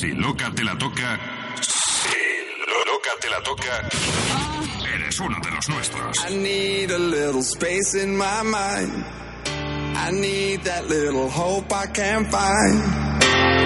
[0.00, 1.18] Si loca te la toca.
[1.60, 2.16] Si
[2.66, 3.86] lo loca te la toca.
[4.94, 6.16] Eres uno de los nuestros.
[6.26, 9.04] I need a little space in my mind.
[9.94, 12.82] I need that little hope I can't find.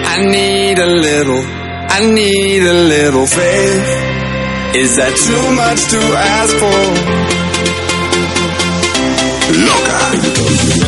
[0.05, 4.75] I need a little, I need a little faith.
[4.75, 6.81] Is that too much to ask for?
[9.69, 10.84] Loca.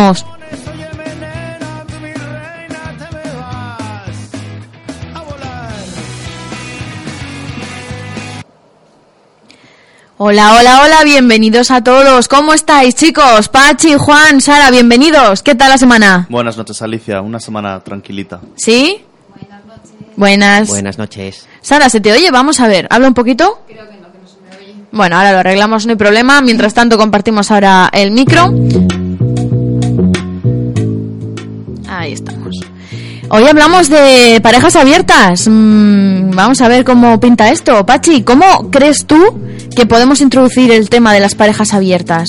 [10.17, 12.29] Hola, hola, hola, bienvenidos a todos.
[12.29, 13.49] ¿Cómo estáis, chicos?
[13.49, 15.43] Pachi, Juan, Sara, bienvenidos.
[15.43, 16.25] ¿Qué tal la semana?
[16.29, 17.21] Buenas noches, Alicia.
[17.21, 18.39] Una semana tranquilita.
[18.55, 19.03] ¿Sí?
[20.15, 20.69] Buenas.
[20.69, 21.47] Buenas noches.
[21.61, 22.31] Sara, ¿se te oye?
[22.31, 22.87] Vamos a ver.
[22.89, 23.65] ¿Habla un poquito?
[24.93, 26.39] Bueno, ahora lo arreglamos, no hay problema.
[26.41, 28.53] Mientras tanto, compartimos ahora el micro.
[32.01, 32.55] Ahí estamos.
[33.29, 35.47] Hoy hablamos de parejas abiertas.
[35.47, 37.85] Mm, vamos a ver cómo pinta esto.
[37.85, 39.17] Pachi, ¿cómo crees tú
[39.75, 42.27] que podemos introducir el tema de las parejas abiertas?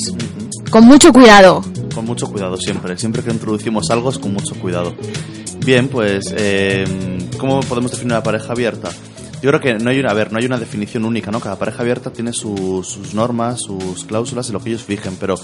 [0.71, 1.65] Con mucho cuidado.
[1.95, 2.99] Con mucho cuidado siempre.
[2.99, 4.95] Siempre que introducimos algo es con mucho cuidado.
[5.65, 6.85] Bien, pues, eh,
[7.39, 8.91] ¿cómo podemos definir una pareja abierta?
[9.43, 11.41] Yo creo que no hay una, a ver, no hay una definición única, ¿no?
[11.41, 15.35] Cada pareja abierta tiene su- sus normas, sus cláusulas y lo que ellos fijen, pero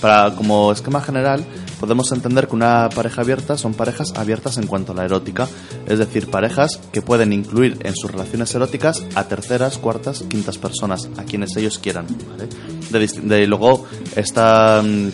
[0.00, 1.44] para como esquema general
[1.80, 5.48] podemos entender que una pareja abierta son parejas abiertas en cuanto a la erótica,
[5.86, 11.08] es decir, parejas que pueden incluir en sus relaciones eróticas a terceras, cuartas, quintas personas,
[11.16, 12.06] a quienes ellos quieran.
[12.90, 13.84] De, de- luego
[14.16, 15.08] esta mm,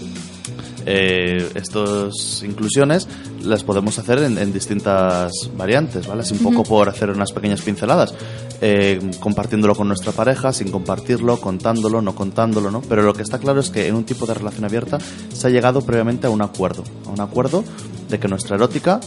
[0.87, 3.09] eh, estas inclusiones
[3.43, 6.23] las podemos hacer en, en distintas variantes, ¿vale?
[6.23, 8.15] Así un poco por hacer unas pequeñas pinceladas,
[8.61, 12.81] eh, compartiéndolo con nuestra pareja, sin compartirlo, contándolo, no contándolo, ¿no?
[12.83, 14.99] Pero lo que está claro es que en un tipo de relación abierta
[15.33, 17.65] se ha llegado previamente a un acuerdo, a un acuerdo
[18.09, 19.01] de que nuestra erótica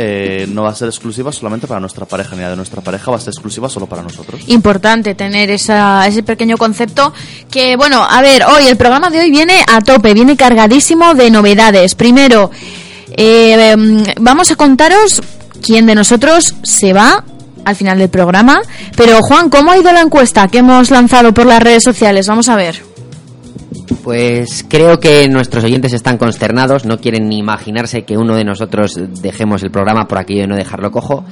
[0.00, 3.10] eh, no va a ser exclusiva solamente para nuestra pareja, ni la de nuestra pareja
[3.10, 4.40] va a ser exclusiva solo para nosotros.
[4.46, 7.12] Importante tener esa, ese pequeño concepto
[7.50, 11.32] que, bueno, a ver, hoy el programa de hoy viene a tope, viene cargadísimo de
[11.32, 11.96] novedades.
[11.96, 12.52] Primero,
[13.16, 15.20] eh, em, vamos a contaros
[15.60, 17.24] quién de nosotros se va
[17.64, 18.62] al final del programa.
[18.96, 22.28] Pero Juan, ¿cómo ha ido la encuesta que hemos lanzado por las redes sociales?
[22.28, 22.82] Vamos a ver.
[24.02, 28.92] Pues creo que nuestros oyentes están consternados, no quieren ni imaginarse que uno de nosotros
[29.20, 31.24] dejemos el programa por aquello de no dejarlo cojo.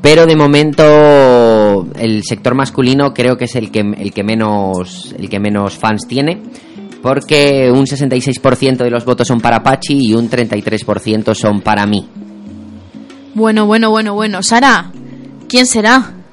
[0.00, 5.30] Pero de momento el sector masculino creo que es el que, el que, menos, el
[5.30, 6.42] que menos fans tiene.
[7.02, 12.08] Porque un 66% de los votos son para Pachi y un 33% son para mí.
[13.34, 14.42] Bueno, bueno, bueno, bueno.
[14.42, 14.90] Sara,
[15.48, 16.23] ¿quién será?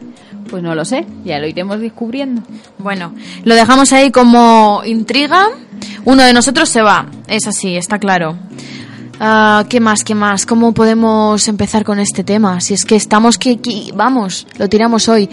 [0.51, 2.43] Pues no lo sé, ya lo iremos descubriendo.
[2.77, 3.13] Bueno,
[3.45, 5.47] lo dejamos ahí como intriga.
[6.05, 8.37] Uno de nosotros se va, es así, está claro.
[9.19, 10.03] Ah, ¿Qué más?
[10.03, 10.45] ¿Qué más?
[10.45, 12.59] ¿Cómo podemos empezar con este tema?
[12.59, 15.29] Si es que estamos que, que- vamos, lo tiramos hoy.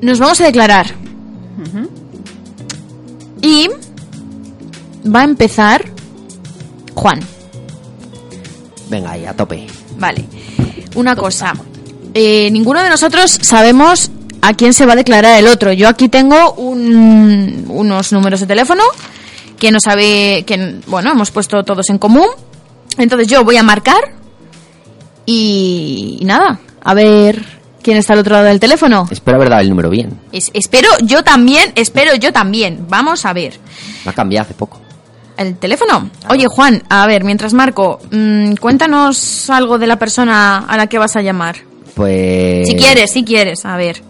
[0.00, 0.86] Nos vamos a declarar.
[3.42, 3.68] Y
[5.14, 5.84] va a empezar
[6.94, 7.20] Juan.
[8.88, 9.66] Venga, ahí, a tope.
[9.98, 10.24] Vale.
[10.94, 11.52] Una cosa.
[12.18, 14.10] Eh, ninguno de nosotros sabemos
[14.40, 15.72] a quién se va a declarar el otro.
[15.72, 18.82] Yo aquí tengo un- unos números de teléfono
[19.58, 22.26] que no sabe, que bueno, hemos puesto todos en común.
[22.96, 24.00] Entonces yo voy a marcar
[25.24, 27.44] y, y nada, a ver
[27.82, 29.06] quién está al otro lado del teléfono.
[29.10, 30.18] Espero haber dado el número bien.
[30.32, 32.86] Es- espero yo también, espero yo también.
[32.88, 33.58] Vamos a ver.
[34.04, 34.80] Me ha cambiado hace poco.
[35.36, 36.10] ¿El teléfono?
[36.30, 40.96] Oye, Juan, a ver, mientras marco, mm, cuéntanos algo de la persona a la que
[40.98, 41.56] vas a llamar.
[41.96, 42.68] Pues.
[42.68, 44.02] Si quieres, si quieres, a ver.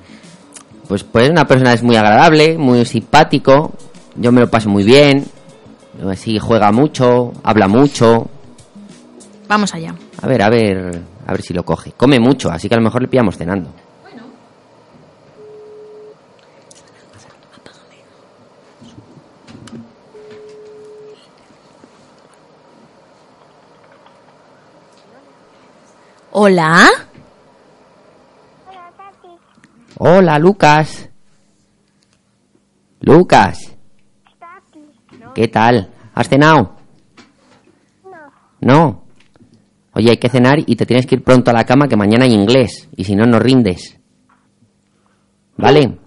[0.88, 3.72] Pues, pues una persona es muy agradable, muy simpático.
[4.16, 5.24] Yo me lo paso muy bien.
[6.10, 8.26] Así juega mucho, habla mucho.
[9.46, 9.94] Vamos allá.
[10.20, 11.92] A ver, a ver, a ver si lo coge.
[11.92, 13.70] Come mucho, así que a lo mejor le pillamos cenando.
[26.32, 26.90] Hola.
[29.98, 31.08] Hola, Lucas.
[33.00, 33.76] Lucas.
[35.34, 35.90] ¿Qué tal?
[36.14, 36.76] ¿Has cenado?
[38.60, 39.04] No.
[39.94, 42.24] Oye, hay que cenar y te tienes que ir pronto a la cama que mañana
[42.24, 42.88] hay inglés.
[42.96, 43.98] Y si no, no rindes.
[45.56, 45.98] ¿Vale?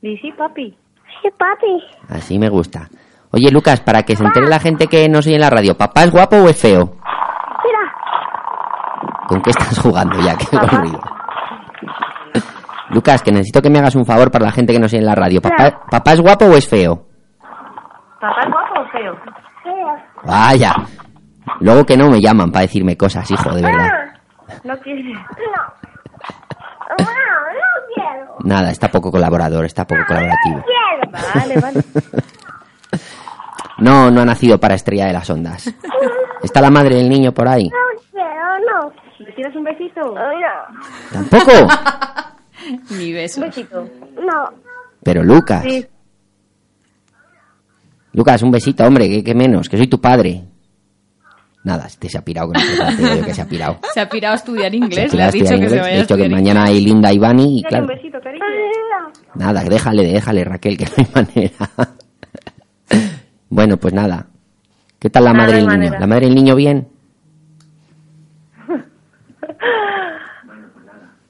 [0.00, 0.74] ¿Y sí, papi?
[1.20, 1.82] Sí, papi.
[2.08, 2.88] Así me gusta.
[3.30, 6.04] Oye, Lucas, para que se entere la gente que no soy en la radio, ¿papá
[6.04, 6.97] es guapo o es feo?
[9.28, 10.32] ¿Con qué estás jugando ya?
[10.52, 11.02] He olvidado.
[12.90, 15.04] Lucas, que necesito que me hagas un favor para la gente que no soy en
[15.06, 15.42] la radio.
[15.42, 17.06] ¿Papá, ¿Papá es guapo o es feo?
[18.18, 19.14] ¿Papá es guapo o feo?
[19.66, 20.06] mira.
[20.24, 20.72] Vaya.
[21.60, 23.90] Luego que no me llaman para decirme cosas, hijo, de verdad.
[24.64, 25.12] No quiere.
[25.12, 25.20] No.
[26.98, 28.36] No, no quiero.
[28.44, 30.64] Nada, está poco colaborador, está poco colaborativo.
[30.64, 31.30] Quiero.
[31.34, 31.84] Vale, vale.
[33.78, 35.72] No, no ha nacido para estrella de las ondas.
[36.42, 37.68] ¿Está la madre del niño por ahí?
[37.68, 37.76] No.
[39.18, 40.00] ¿Le tienes un besito?
[40.00, 40.14] No.
[41.12, 41.52] ¿Tampoco?
[42.90, 43.40] Mi beso.
[43.40, 43.82] Un besito.
[44.20, 44.50] No.
[45.02, 45.62] Pero Lucas.
[45.62, 45.86] Sí.
[48.12, 50.42] Lucas, un besito, hombre, que, que menos, que soy tu padre.
[51.64, 53.78] Nada, este se ha pirado con el te que se ha pirado.
[53.92, 55.04] Se ha pirado a estudiar Se ha inglés.
[55.04, 55.82] Le pirado ha a dicho estudiar que se inglés.
[55.82, 57.84] vaya a dicho que mañana hay Linda y Vani y claro.
[57.84, 58.44] Un besito, cariño.
[59.34, 61.70] Nada, déjale, déjale, Raquel, que no hay manera.
[63.50, 64.26] bueno, pues nada.
[64.98, 65.96] ¿Qué tal la Nada, madre hay del niño?
[65.98, 66.88] ¿La madre del niño bien?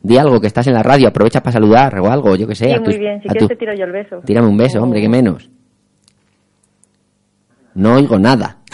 [0.08, 2.64] Di algo, que estás en la radio, aprovecha para saludar o algo, yo que sé.
[2.64, 3.20] Sí, a muy bien.
[3.20, 4.20] Si a quieres tu- te tiro yo el beso.
[4.24, 5.50] Tírame un beso, hombre, que menos.
[7.74, 8.56] No oigo nada.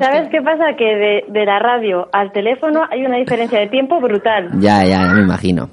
[0.00, 0.76] ¿Sabes qué pasa?
[0.78, 4.50] Que de, de la radio al teléfono hay una diferencia de tiempo brutal.
[4.60, 5.70] Ya, ya, ya me imagino.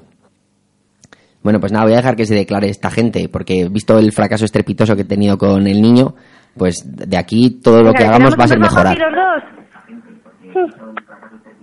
[1.42, 4.44] Bueno, pues nada, voy a dejar que se declare esta gente, porque visto el fracaso
[4.44, 6.16] estrepitoso que he tenido con el niño,
[6.58, 8.96] pues de aquí todo lo que hagamos ¿tenemos va a ser mejorar.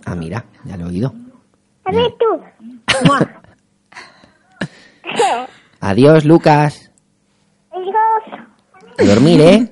[0.05, 1.13] Ah, mira, ya lo he oído.
[1.85, 2.41] A ver tú.
[5.81, 6.91] Adiós, Lucas.
[7.71, 8.47] Adiós.
[8.99, 9.71] A dormir, ¿eh?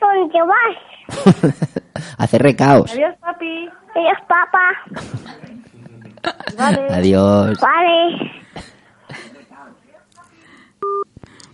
[0.00, 0.76] ¿Dónde vas?
[2.18, 2.92] Hacer recaos.
[2.92, 3.68] Adiós, papi.
[3.94, 4.68] Adiós, papá.
[6.56, 6.88] Vale.
[6.94, 7.58] Adiós.
[7.60, 8.32] Vale.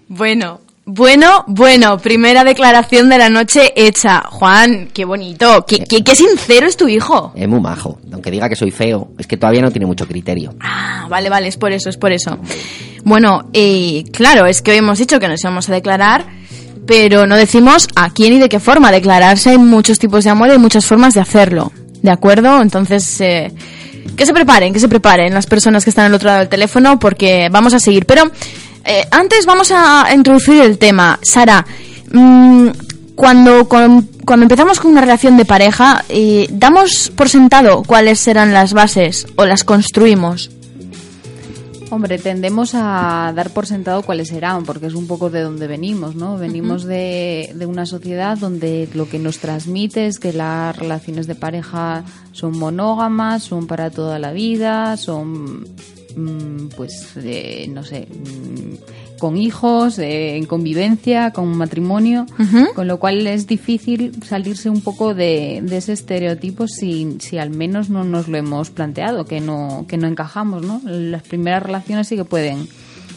[0.09, 4.23] Bueno, bueno, bueno, primera declaración de la noche hecha.
[4.29, 7.33] Juan, qué bonito, qué, qué, qué sincero es tu hijo.
[7.35, 7.99] Es muy majo.
[8.13, 10.55] Aunque diga que soy feo, es que todavía no tiene mucho criterio.
[10.61, 12.39] Ah, vale, vale, es por eso, es por eso.
[13.03, 16.27] Bueno, eh, claro, es que hoy hemos dicho que nos íbamos a declarar,
[16.87, 18.93] pero no decimos a quién y de qué forma.
[18.93, 21.73] Declararse hay muchos tipos de amor y hay muchas formas de hacerlo.
[22.03, 22.61] ¿De acuerdo?
[22.61, 23.51] Entonces, eh,
[24.17, 26.99] que se preparen, que se preparen las personas que están al otro lado del teléfono
[26.99, 28.05] porque vamos a seguir.
[28.05, 28.31] Pero
[28.85, 31.19] eh, antes vamos a introducir el tema.
[31.23, 31.65] Sara,
[32.13, 32.69] mm,
[33.15, 38.53] cuando, con- cuando empezamos con una relación de pareja, eh, ¿damos por sentado cuáles serán
[38.53, 40.51] las bases o las construimos?
[41.91, 46.17] Hombre, tendemos a dar por sentado cuáles serán, porque es un poco de donde venimos,
[46.17, 46.37] ¿no?
[46.39, 51.37] Venimos de, de una sociedad donde lo que nos transmite es que las relaciones de
[51.37, 55.69] pareja son monógamas, son para toda la vida, son,
[56.77, 62.27] pues, eh, no sé, mm, con hijos, eh, en convivencia, con matrimonio,
[62.75, 67.51] con lo cual es difícil salirse un poco de, de ese estereotipo si, si al
[67.51, 70.81] menos no nos lo hemos planteado, que no, que no encajamos, ¿no?
[70.85, 72.69] Las primeras relaciones sí que pueden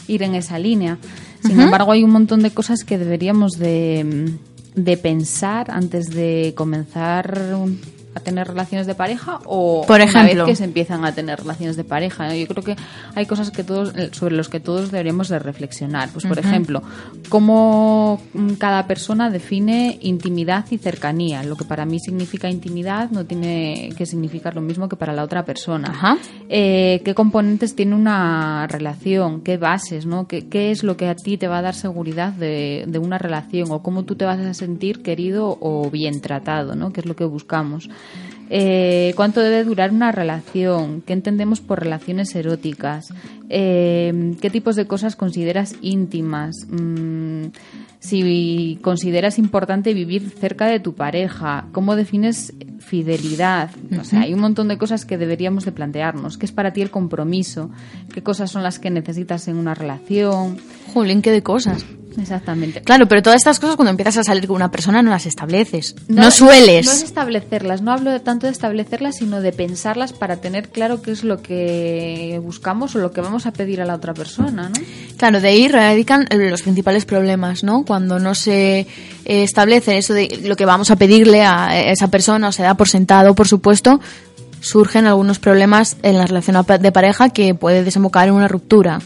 [0.06, 0.98] ir en esa línea.
[1.42, 4.32] Sin embargo, hay un montón de cosas que deberíamos de,
[4.74, 7.78] de pensar antes de comenzar un-
[8.18, 10.44] a tener relaciones de pareja o Por una ejemplo.
[10.44, 12.28] vez que se empiezan a tener relaciones de pareja.
[12.28, 12.34] ¿no?
[12.34, 12.76] Yo creo que
[13.14, 16.10] hay cosas que todos sobre los que todos deberíamos de reflexionar.
[16.12, 16.82] Pues por ejemplo,
[17.28, 21.42] cómo mm, cada persona define intimidad y cercanía.
[21.42, 25.24] Lo que para mí significa intimidad no tiene que significar lo mismo que para la
[25.24, 26.18] otra persona.
[26.48, 29.42] Eh, ¿Qué componentes tiene una relación?
[29.42, 30.06] ¿Qué bases?
[30.06, 30.26] ¿no?
[30.26, 33.18] ¿Qué, qué es lo que a ti te va a dar seguridad de, de una
[33.18, 33.70] relación?
[33.70, 36.74] ¿O cómo tú te vas a sentir querido o bien tratado?
[36.74, 36.92] ¿no?
[36.92, 37.88] ¿Qué es lo que buscamos?
[38.50, 41.02] Eh, ¿Cuánto debe durar una relación?
[41.02, 43.12] ¿Qué entendemos por relaciones eróticas?
[43.48, 46.66] Eh, ¿Qué tipos de cosas consideras íntimas?
[46.68, 47.46] Mm,
[48.00, 53.70] si consideras importante vivir cerca de tu pareja, ¿cómo defines fidelidad?
[53.98, 56.38] O sea, hay un montón de cosas que deberíamos de plantearnos.
[56.38, 57.70] ¿Qué es para ti el compromiso?
[58.14, 60.58] ¿Qué cosas son las que necesitas en una relación?
[60.94, 61.84] Jolín, qué de cosas.
[62.16, 62.80] Exactamente.
[62.82, 65.94] Claro, pero todas estas cosas cuando empiezas a salir con una persona no las estableces.
[66.08, 66.86] No, No- sueles.
[66.86, 71.02] No es establecerlas, no hablo de tanto de establecerlas, sino de pensarlas para tener claro
[71.02, 74.68] qué es lo que buscamos o lo que vamos a pedir a la otra persona,
[74.68, 74.74] ¿no?
[75.16, 77.84] Claro, de ahí radican eh, los principales problemas, ¿no?
[77.84, 78.86] Cuando no se eh,
[79.42, 82.88] establece eso de lo que vamos a pedirle a esa persona o se da por
[82.88, 84.00] sentado, por supuesto,
[84.60, 89.00] surgen algunos problemas en la relación de pareja que puede desembocar en una ruptura.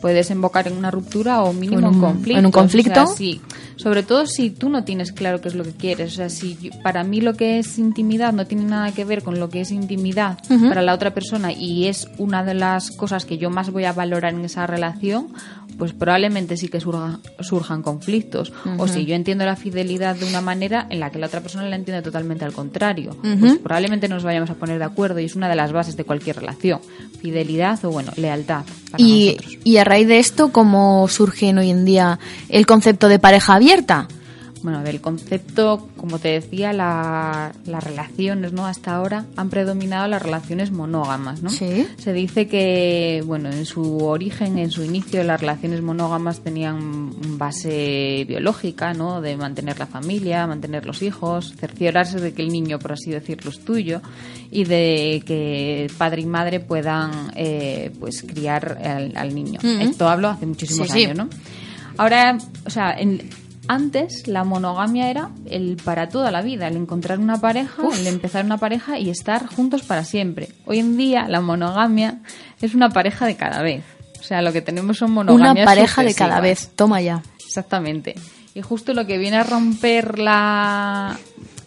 [0.00, 2.38] Puede desembocar en una ruptura o mínimo un- conflicto.
[2.38, 3.02] en un conflicto.
[3.02, 3.40] O sea, sí.
[3.76, 6.12] Sobre todo si tú no tienes claro qué es lo que quieres.
[6.12, 9.22] O sea, si yo- para mí lo que es intimidad no tiene nada que ver
[9.22, 10.38] con lo que es intimidad
[10.68, 13.92] para la otra persona y es una de las cosas que yo más voy a
[13.92, 15.28] valorar en esa relación,
[15.78, 18.52] pues probablemente sí que surja- surjan conflictos.
[18.78, 21.68] O si yo entiendo la fidelidad de una manera en la que la otra persona
[21.68, 23.10] la entiende totalmente al contrario.
[23.22, 23.38] Ujú.
[23.40, 26.04] Pues probablemente nos vayamos a poner de acuerdo y es una de las bases de
[26.04, 26.80] cualquier relación.
[27.20, 28.64] Fidelidad o, bueno, lealtad.
[28.90, 29.58] para Y, nosotros.
[29.64, 32.18] y a raíz de esto, ¿cómo surge hoy en día
[32.48, 34.08] el concepto de pareja abierta?
[34.62, 38.66] Bueno, a ver, el concepto, como te decía, la- las relaciones, ¿no?
[38.66, 41.50] Hasta ahora han predominado las relaciones monógamas, ¿no?
[41.50, 41.86] Sí.
[41.98, 48.24] Se dice que, bueno, en su origen, en su inicio, las relaciones monógamas tenían base
[48.26, 49.20] biológica, ¿no?
[49.20, 53.50] De mantener la familia, mantener los hijos, cerciorarse de que el niño, por así decirlo,
[53.50, 54.00] es tuyo
[54.50, 59.60] y de que padre y madre puedan, eh, pues, criar al, al niño.
[59.80, 61.04] Esto hablo hace muchísimos Sí, sí.
[61.04, 61.28] años, ¿no?
[61.98, 62.36] Ahora,
[62.66, 63.22] o sea, en-
[63.68, 67.98] antes la monogamia era el para toda la vida, el encontrar una pareja, Uf.
[67.98, 70.48] el empezar una pareja y estar juntos para siempre.
[70.66, 72.20] Hoy en día la monogamia
[72.60, 73.84] es una pareja de cada vez.
[74.20, 76.70] O sea, lo que tenemos son monogamias Una pareja de cada vez.
[76.74, 77.22] Toma ya.
[77.46, 78.14] Exactamente.
[78.54, 81.16] Y justo lo que viene a romper la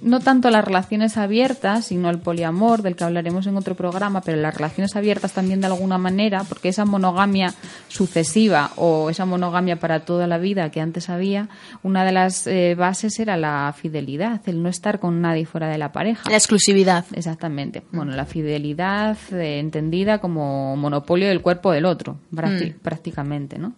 [0.02, 4.38] no tanto las relaciones abiertas, sino el poliamor, del que hablaremos en otro programa, pero
[4.38, 7.54] las relaciones abiertas también de alguna manera, porque esa monogamia
[7.88, 11.50] sucesiva o esa monogamia para toda la vida que antes había,
[11.84, 15.78] una de las eh, bases era la fidelidad, el no estar con nadie fuera de
[15.78, 16.30] la pareja.
[16.30, 17.06] La exclusividad.
[17.14, 17.84] Exactamente.
[17.92, 22.80] Bueno, la fidelidad eh, entendida como monopolio del cuerpo del otro, Mm.
[22.82, 23.74] prácticamente, ¿no?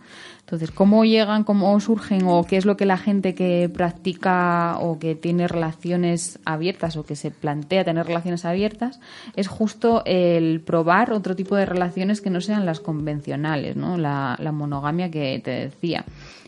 [0.51, 5.00] Entonces, ¿cómo llegan, cómo surgen o qué es lo que la gente que practica o
[5.00, 9.00] que tiene relaciones abiertas o que se plantea tener relaciones abiertas
[9.38, 13.98] es justo el probar otro tipo de relaciones que no sean las convencionales, ¿no?
[13.98, 16.03] La, la monogamia que te decía.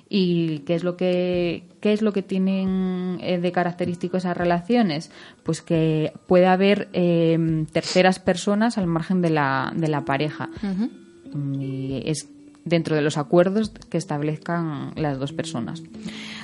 [0.09, 5.11] ¿Y qué es lo que, qué es lo que tienen eh, de característico esas relaciones?
[5.43, 10.49] Pues que puede haber eh, terceras personas al margen de la, de la pareja.
[10.61, 12.27] Mm, Y es
[12.65, 15.81] dentro de los acuerdos que establezcan las dos personas.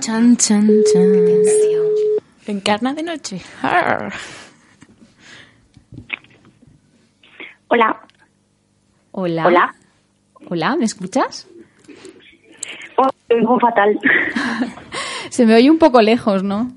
[0.00, 1.12] Chan, chan, chan.
[2.46, 3.40] Encarna de noche.
[3.62, 4.12] Arr.
[7.68, 8.00] Hola.
[9.12, 9.46] Hola.
[9.46, 9.74] Hola.
[10.48, 11.46] Hola, ¿me escuchas?
[12.96, 13.98] Oh, te oigo fatal.
[15.30, 16.72] Se me oye un poco lejos, ¿no?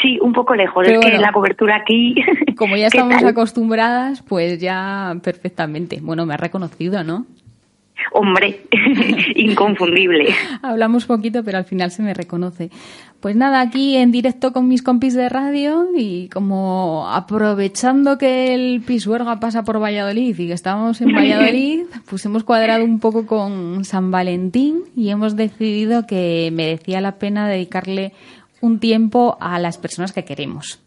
[0.00, 0.84] Sí, un poco lejos.
[0.86, 2.14] Pero es que la cobertura aquí.
[2.56, 3.28] Como ya ¿Qué estamos tal?
[3.28, 5.98] acostumbradas, pues ya perfectamente.
[6.00, 7.26] Bueno, me ha reconocido, ¿no?
[8.12, 8.62] Hombre,
[9.34, 10.34] inconfundible.
[10.62, 12.70] Hablamos poquito, pero al final se me reconoce.
[13.20, 18.80] Pues nada, aquí en directo con mis compis de radio y como aprovechando que el
[18.80, 23.84] Pisuerga pasa por Valladolid y que estábamos en Valladolid, pues hemos cuadrado un poco con
[23.84, 28.12] San Valentín y hemos decidido que merecía la pena dedicarle
[28.60, 30.80] un tiempo a las personas que queremos.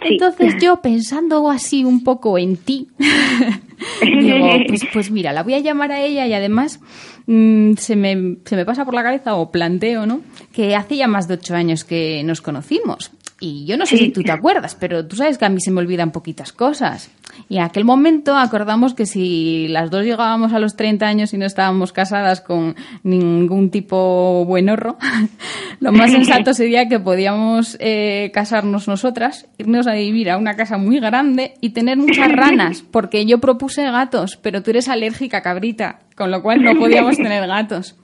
[0.00, 2.88] Entonces yo pensando así un poco en ti,
[4.02, 6.80] digo, pues, pues mira, la voy a llamar a ella y además
[7.26, 10.20] mm, se, me, se me pasa por la cabeza o planteo, ¿no?
[10.52, 13.12] Que hace ya más de ocho años que nos conocimos.
[13.38, 15.70] Y yo no sé si tú te acuerdas, pero tú sabes que a mí se
[15.70, 17.10] me olvidan poquitas cosas.
[17.50, 21.38] Y en aquel momento acordamos que si las dos llegábamos a los 30 años y
[21.38, 24.96] no estábamos casadas con ningún tipo buenorro,
[25.80, 30.78] lo más sensato sería que podíamos eh, casarnos nosotras, irnos a vivir a una casa
[30.78, 36.00] muy grande y tener muchas ranas, porque yo propuse gatos, pero tú eres alérgica, cabrita,
[36.14, 37.96] con lo cual no podíamos tener gatos.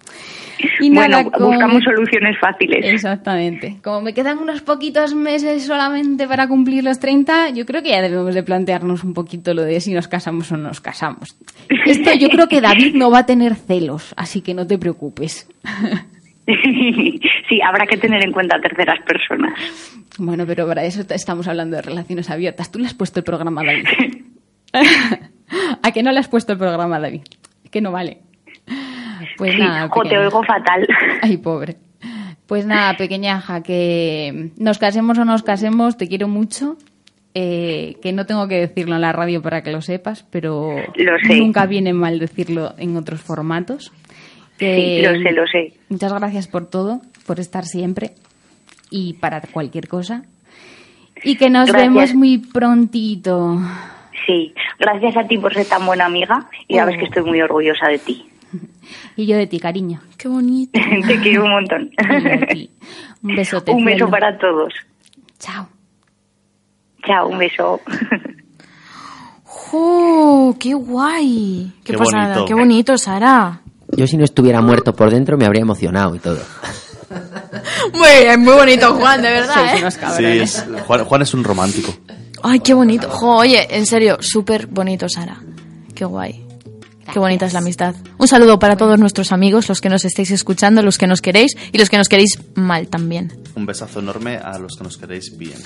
[0.81, 2.85] Y nada, bueno, buscamos soluciones fáciles.
[2.85, 3.77] Exactamente.
[3.83, 8.03] Como me quedan unos poquitos meses solamente para cumplir los 30, yo creo que ya
[8.03, 11.37] debemos de plantearnos un poquito lo de si nos casamos o no nos casamos.
[11.87, 15.49] Esto yo creo que David no va a tener celos, así que no te preocupes.
[17.49, 19.55] sí, habrá que tener en cuenta a terceras personas.
[20.19, 22.71] Bueno, pero para eso estamos hablando de relaciones abiertas.
[22.71, 23.87] Tú le has puesto el programa a David.
[25.83, 27.23] ¿A que no le has puesto el programa a David?
[27.71, 28.19] Que no vale.
[29.37, 29.89] Pues Sí, nada.
[29.89, 30.87] jo, te oigo fatal.
[31.23, 31.77] Ay, pobre.
[32.47, 36.77] Pues nada, pequeñaja, que nos casemos o nos casemos, te quiero mucho.
[37.35, 41.19] eh, que no tengo que decirlo en la radio para que lo sepas, pero Lo
[41.27, 41.39] sé.
[41.39, 43.91] nunca viene mal decirlo en otros formatos.
[44.59, 45.73] Que Sí, lo sé, lo sé.
[45.89, 48.11] Muchas gracias por todo, por estar siempre
[48.91, 50.25] y para cualquier cosa.
[51.25, 51.95] Y que nos Gracias.
[51.95, 53.59] vemos muy prontito.
[54.27, 56.99] Sí, gracias a ti por ser tan buena amiga y sabes Oh.
[56.99, 58.27] que estoy muy orgullosa de ti.
[59.17, 60.01] Y yo de ti, cariño.
[60.17, 60.73] Qué bonito.
[61.07, 61.91] te quiero un montón.
[63.23, 63.71] Un besote.
[63.71, 64.73] un beso para todos.
[65.39, 65.69] Chao.
[67.07, 67.81] Chao, un beso.
[69.45, 70.57] ¡Jo!
[70.59, 71.73] ¡Qué guay!
[71.85, 72.27] ¡Qué, Qué pasada!
[72.29, 72.45] bonito.
[72.47, 73.61] ¡Qué bonito, Sara!
[73.97, 76.39] Yo si no estuviera muerto por dentro me habría emocionado y todo.
[77.93, 79.91] Muy bien, muy bonito, Juan, de verdad, ¿eh?
[80.17, 81.93] Sí, es- Juan, Juan es un romántico.
[82.43, 83.09] Ay, qué bonito.
[83.11, 85.37] Jo, oye, en serio, súper bonito, Sara.
[85.95, 86.45] Qué guay.
[87.11, 87.95] Qué bonita es la amistad.
[88.19, 91.57] Un saludo para todos nuestros amigos, los que nos estáis escuchando, los que nos queréis
[91.73, 93.33] y los que nos queréis mal también.
[93.55, 95.59] Un besazo enorme a los que nos queréis bien.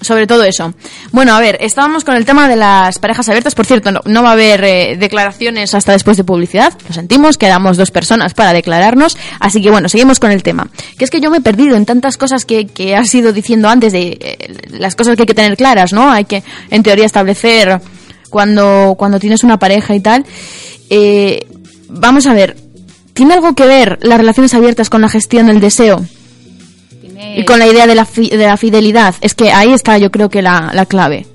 [0.00, 0.74] Sobre todo eso.
[1.12, 3.54] Bueno, a ver, estábamos con el tema de las parejas abiertas.
[3.54, 6.72] Por cierto, no, no va a haber eh, declaraciones hasta después de publicidad.
[6.86, 9.16] Lo sentimos, quedamos dos personas para declararnos.
[9.40, 10.68] Así que bueno, seguimos con el tema.
[10.98, 13.68] Que es que yo me he perdido en tantas cosas que, que has ido diciendo
[13.68, 16.10] antes de eh, las cosas que hay que tener claras, ¿no?
[16.10, 17.80] Hay que, en teoría, establecer
[18.30, 20.24] cuando, cuando tienes una pareja y tal.
[20.90, 21.46] Eh,
[21.88, 22.56] vamos a ver,
[23.12, 26.04] ¿tiene algo que ver las relaciones abiertas con la gestión del deseo?
[27.00, 29.14] Tiene- Y con la idea de la, fi- de la fidelidad.
[29.20, 31.26] Es que ahí está, yo creo que la, la clave.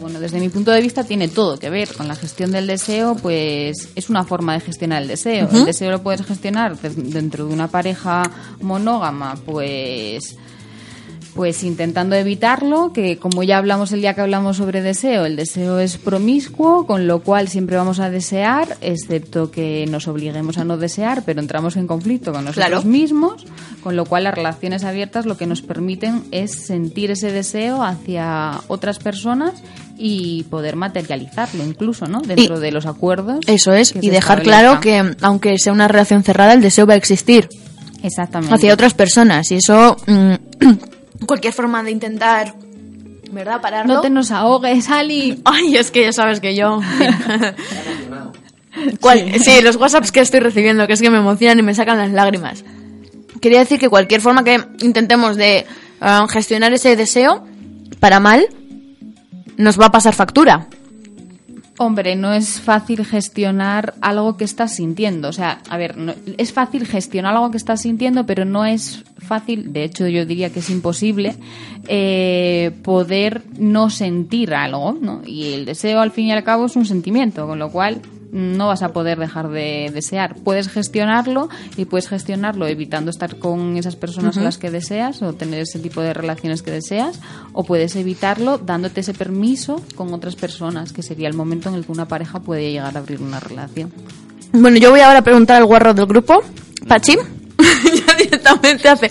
[0.00, 3.14] Bueno, desde mi punto de vista tiene todo que ver con la gestión del deseo,
[3.16, 5.48] pues es una forma de gestionar el deseo.
[5.50, 8.22] El deseo lo puedes gestionar de- dentro de una pareja
[8.60, 10.36] monógama, pues
[11.34, 15.80] Pues intentando evitarlo, que como ya hablamos el día que hablamos sobre deseo, el deseo
[15.80, 20.76] es promiscuo, con lo cual siempre vamos a desear, excepto que nos obliguemos a no
[20.76, 22.82] desear, pero entramos en conflicto con nosotros Claro.
[22.84, 23.44] mismos,
[23.82, 28.60] con lo cual las relaciones abiertas lo que nos permiten es sentir ese deseo hacia
[28.68, 29.54] otras personas
[29.98, 32.20] y poder materializarlo incluso, ¿no?
[32.20, 33.40] Dentro de los acuerdos.
[33.48, 36.96] Eso es, y dejar claro que aunque sea una relación cerrada, el deseo va a
[36.96, 37.48] existir
[38.04, 38.54] Exactamente.
[38.54, 39.50] hacia otras personas.
[39.50, 40.34] Y eso, mm,
[41.26, 42.54] cualquier forma de intentar,
[43.32, 43.60] ¿verdad?
[43.60, 43.94] Pararlo.
[43.94, 45.40] No te nos ahogues, Ali.
[45.44, 46.80] Ay, es que ya sabes que yo.
[49.00, 49.60] Cual- sí.
[49.62, 52.64] los WhatsApps que estoy recibiendo, que es que me emocionan y me sacan las lágrimas.
[53.40, 55.66] Quería decir que cualquier forma que intentemos de
[56.00, 57.44] ah, gestionar ese deseo
[58.00, 58.46] para mal,
[59.56, 60.66] nos va a pasar factura.
[61.76, 65.28] Hombre, no es fácil gestionar algo que estás sintiendo.
[65.28, 69.02] O sea, a ver, no- es fácil gestionar algo que estás sintiendo, pero no es
[69.18, 71.34] fácil, de hecho yo diría que es imposible,
[71.88, 75.22] eh, poder no sentir algo, ¿no?
[75.26, 78.00] Y el deseo al fin y al cabo es un sentimiento, con lo cual
[78.34, 80.34] no vas a poder dejar de desear.
[80.42, 85.32] Puedes gestionarlo y puedes gestionarlo evitando estar con esas personas a las que deseas o
[85.34, 87.20] tener ese tipo de relaciones que deseas,
[87.52, 91.86] o puedes evitarlo dándote ese permiso con otras personas, que sería el momento en el
[91.86, 93.92] que una pareja puede llegar a abrir una relación.
[94.52, 96.42] Bueno, yo voy ahora a preguntar al guarro del grupo,
[96.88, 97.16] Pachi.
[98.06, 99.10] ya directamente hace.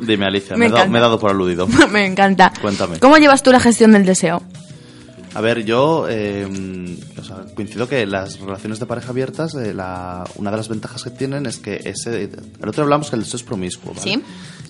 [0.00, 1.68] Dime, Alicia, Me me, he dado- me he dado por aludido.
[1.92, 2.52] Me encanta.
[2.60, 2.98] Cuéntame.
[2.98, 4.42] ¿Cómo llevas tú la gestión del deseo?
[5.34, 6.46] A ver, yo eh,
[7.18, 11.02] o sea, coincido que las relaciones de pareja abiertas, eh, la, una de las ventajas
[11.02, 12.24] que tienen es que ese,
[12.60, 14.02] el otro hablamos que el deseo es promiscuo, ¿vale?
[14.02, 14.22] Sí.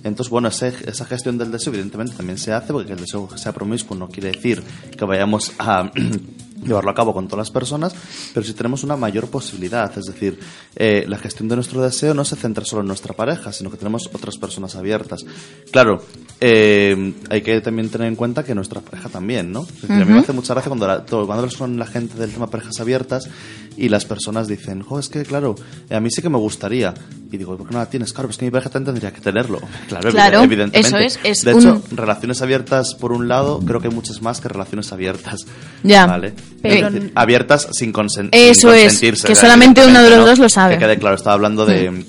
[0.05, 3.29] Entonces, bueno, ese- esa gestión del deseo evidentemente también se hace porque que el deseo
[3.37, 4.63] sea promiscuo no quiere decir
[4.97, 5.91] que vayamos a
[6.65, 7.95] llevarlo a cabo con todas las personas,
[8.35, 9.91] pero sí tenemos una mayor posibilidad.
[9.99, 10.39] Es decir,
[10.77, 13.77] eh, la gestión de nuestro deseo no se centra solo en nuestra pareja, sino que
[13.77, 15.25] tenemos otras personas abiertas.
[15.71, 16.03] Claro,
[16.41, 19.63] eh, hay que también tener en cuenta que nuestra pareja también, ¿no?
[19.63, 22.19] Es decir, a mí me hace mucha gracia cuando, la- cuando hablas con la gente
[22.19, 23.29] del tema parejas abiertas
[23.77, 25.55] y las personas dicen, jo, es que claro,
[25.89, 26.93] eh, a mí sí que me gustaría.
[27.31, 28.13] Y digo, ¿por qué no la tienes?
[28.13, 29.61] Claro, pues que mi pareja también tendría que tenerlo.
[29.89, 30.81] Claro, Claro, evide- evidentemente.
[30.89, 34.21] eso es, es de un- hecho, relaciones abiertas por un lado, creo que hay muchas
[34.21, 35.41] más que relaciones abiertas.
[35.83, 36.07] Ya.
[36.07, 36.35] ¿Vale?
[36.63, 39.27] Pero- Es decir, abiertas sin, consen- Eso sin es, consentirse.
[39.29, 40.75] que solamente uno de los evidentemente, dos lo sabe.
[40.75, 42.05] Que quede claro, estaba hablando de,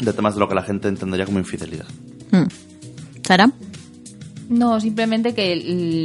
[0.00, 1.86] de temas de lo que la gente entendería como infidelidad.
[2.30, 2.44] Mm.
[3.26, 3.50] ¿Sara?
[4.48, 5.52] No, simplemente que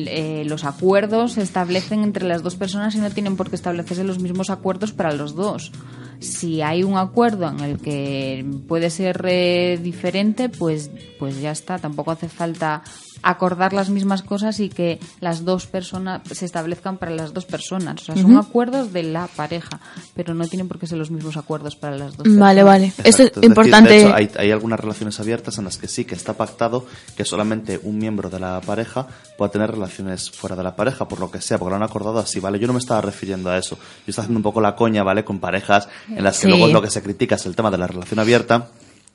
[0.09, 4.03] eh, los acuerdos se establecen entre las dos personas y no tienen por qué establecerse
[4.03, 5.71] los mismos acuerdos para los dos.
[6.19, 11.79] Si hay un acuerdo en el que puede ser eh, diferente, pues, pues ya está.
[11.79, 12.81] Tampoco hace falta
[13.23, 18.01] acordar las mismas cosas y que las dos personas se establezcan para las dos personas.
[18.01, 19.79] O sea, son acuerdos de la pareja,
[20.13, 22.27] pero no tienen por qué ser los mismos acuerdos para las dos.
[22.27, 22.65] Vale, personas.
[22.65, 22.86] vale.
[22.88, 23.89] Esto es Exacto, decir, importante.
[23.89, 27.25] de hecho, hay, hay algunas relaciones abiertas en las que sí que está pactado que
[27.25, 29.07] solamente un miembro de la pareja
[29.38, 32.19] pueda tener relaciones fuera de la pareja, por lo que sea, porque lo han acordado
[32.19, 32.59] así, ¿vale?
[32.59, 33.75] Yo no me estaba refiriendo a eso.
[33.77, 33.81] Yo
[34.12, 35.23] estaba haciendo un poco la coña, ¿vale?
[35.23, 36.47] Con parejas en las que Sí.
[36.49, 38.67] luego lo que se critica es el tema de la relación abierta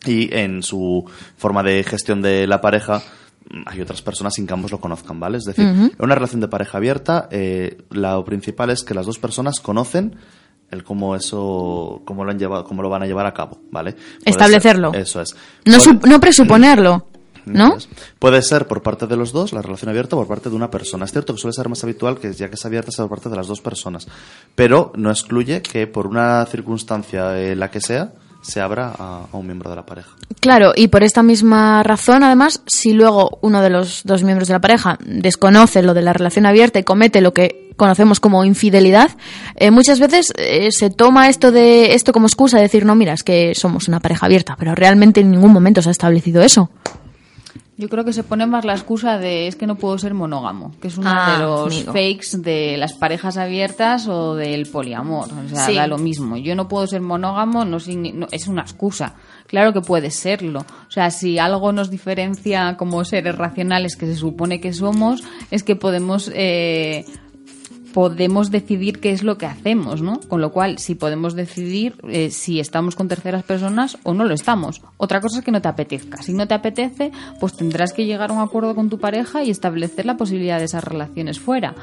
[0.07, 1.05] y en su
[1.37, 3.03] forma de gestión de la pareja
[3.67, 5.39] hay otras personas sin que ambos lo conozcan, ¿vale?
[5.39, 9.61] Es decir, una relación de pareja abierta, eh, lo principal es que las dos personas
[9.61, 10.17] conocen
[10.71, 13.93] el cómo eso, cómo lo han llevado, cómo lo van a llevar a cabo, ¿vale?
[13.93, 14.91] Puede Establecerlo.
[14.93, 15.35] ser- eso es.
[15.65, 17.07] No, Puede- no presuponerlo,
[17.47, 17.79] ¿no?
[18.19, 20.71] Puede ser por parte de los dos, la relación abierta, o por parte de una
[20.71, 21.07] persona.
[21.07, 23.31] Es cierto que suele ser más habitual que ya que es abierta sea por parte
[23.31, 24.07] de las dos personas,
[24.55, 28.13] pero no excluye que por una circunstancia eh, la que sea,
[28.49, 30.09] se abra a, un miembro de la pareja.
[30.41, 34.55] Claro, y por esta misma razón, además, si luego uno de los dos miembros de
[34.55, 39.11] la pareja desconoce lo de la relación abierta y comete lo que conocemos como infidelidad,
[39.57, 43.13] eh, muchas veces eh, se toma esto de esto como excusa de decir, no, mira,
[43.13, 46.71] es que somos una pareja abierta, pero realmente en ningún momento se ha establecido eso.
[47.79, 50.73] Yo creo que se pone más la excusa de es que no puedo ser monógamo,
[50.83, 51.93] que es uno Ah, de los amigo.
[51.93, 55.29] fakes de las parejas abiertas o del poliamor.
[55.33, 55.75] O sea, Sí.
[55.77, 56.37] da lo mismo.
[56.37, 59.15] Yo no puedo ser monógamo, no, no- es una excusa.
[59.47, 60.61] Claro que puede serlo.
[60.89, 65.63] O sea, si algo nos diferencia como seres racionales que se supone que somos, es
[65.63, 67.05] que podemos eh,
[67.93, 70.21] podemos decidir qué es lo que hacemos, ¿no?
[70.21, 74.35] Con lo cual, si podemos decidir eh, si estamos con terceras personas o no lo
[74.35, 74.83] estamos.
[74.97, 76.23] Otra cosa es que no te apetezca.
[76.23, 79.51] Si no te apetece, pues tendrás que llegar a un acuerdo con tu pareja y
[79.51, 81.75] establecer la posibilidad de esas relaciones fuera.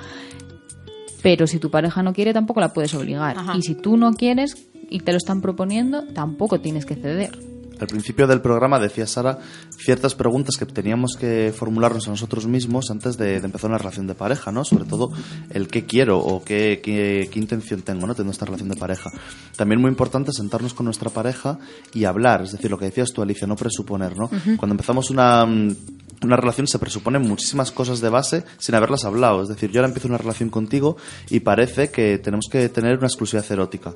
[1.22, 3.38] Pero si tu pareja no quiere, tampoco la puedes obligar.
[3.38, 3.58] Ajá.
[3.58, 7.55] Y si tú no quieres y te lo están proponiendo, tampoco tienes que ceder.
[7.80, 9.40] Al principio del programa decía Sara
[9.78, 14.08] ciertas preguntas que teníamos que formularnos a nosotros mismos antes de, de empezar una relación
[14.08, 14.64] de pareja, ¿no?
[14.64, 15.12] Sobre todo
[15.50, 18.14] el qué quiero o qué, qué, qué intención tengo, ¿no?
[18.14, 19.10] Teniendo esta relación de pareja.
[19.56, 21.60] También muy importante sentarnos con nuestra pareja
[21.94, 24.30] y hablar, es decir, lo que decías tú, Alicia, no presuponer, ¿no?
[24.58, 25.76] Cuando empezamos una, mm,
[26.24, 29.42] una relación se presuponen muchísimas cosas de base sin haberlas hablado.
[29.42, 30.98] Es decir, yo ahora empiezo una relación contigo
[31.30, 33.94] y parece que tenemos que tener una exclusividad erótica.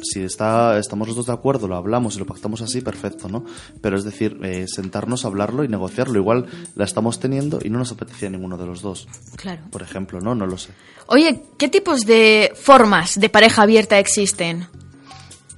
[0.00, 3.44] Si está, estamos los dos de acuerdo, lo hablamos y lo pactamos así, perfecto, ¿no?
[3.80, 6.18] Pero es decir, eh, sentarnos a hablarlo y negociarlo.
[6.18, 9.06] Igual la estamos teniendo y no nos apetecía ninguno de los dos.
[9.36, 9.62] Claro.
[9.70, 10.34] Por ejemplo, ¿no?
[10.34, 10.70] No lo sé.
[11.06, 14.66] Oye, ¿qué tipos de formas de pareja abierta existen?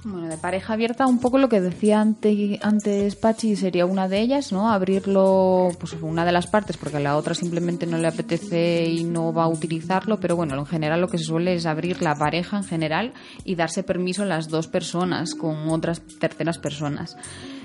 [0.07, 4.19] Bueno, de pareja abierta, un poco lo que decía ante- antes Pachi sería una de
[4.21, 4.69] ellas, ¿no?
[4.69, 9.03] Abrirlo, pues una de las partes, porque a la otra simplemente no le apetece y
[9.03, 12.13] no va a utilizarlo, pero bueno, en general lo que se suele es abrir la
[12.13, 13.13] pareja en general
[13.45, 17.17] y darse permiso a las dos personas con otras terceras personas.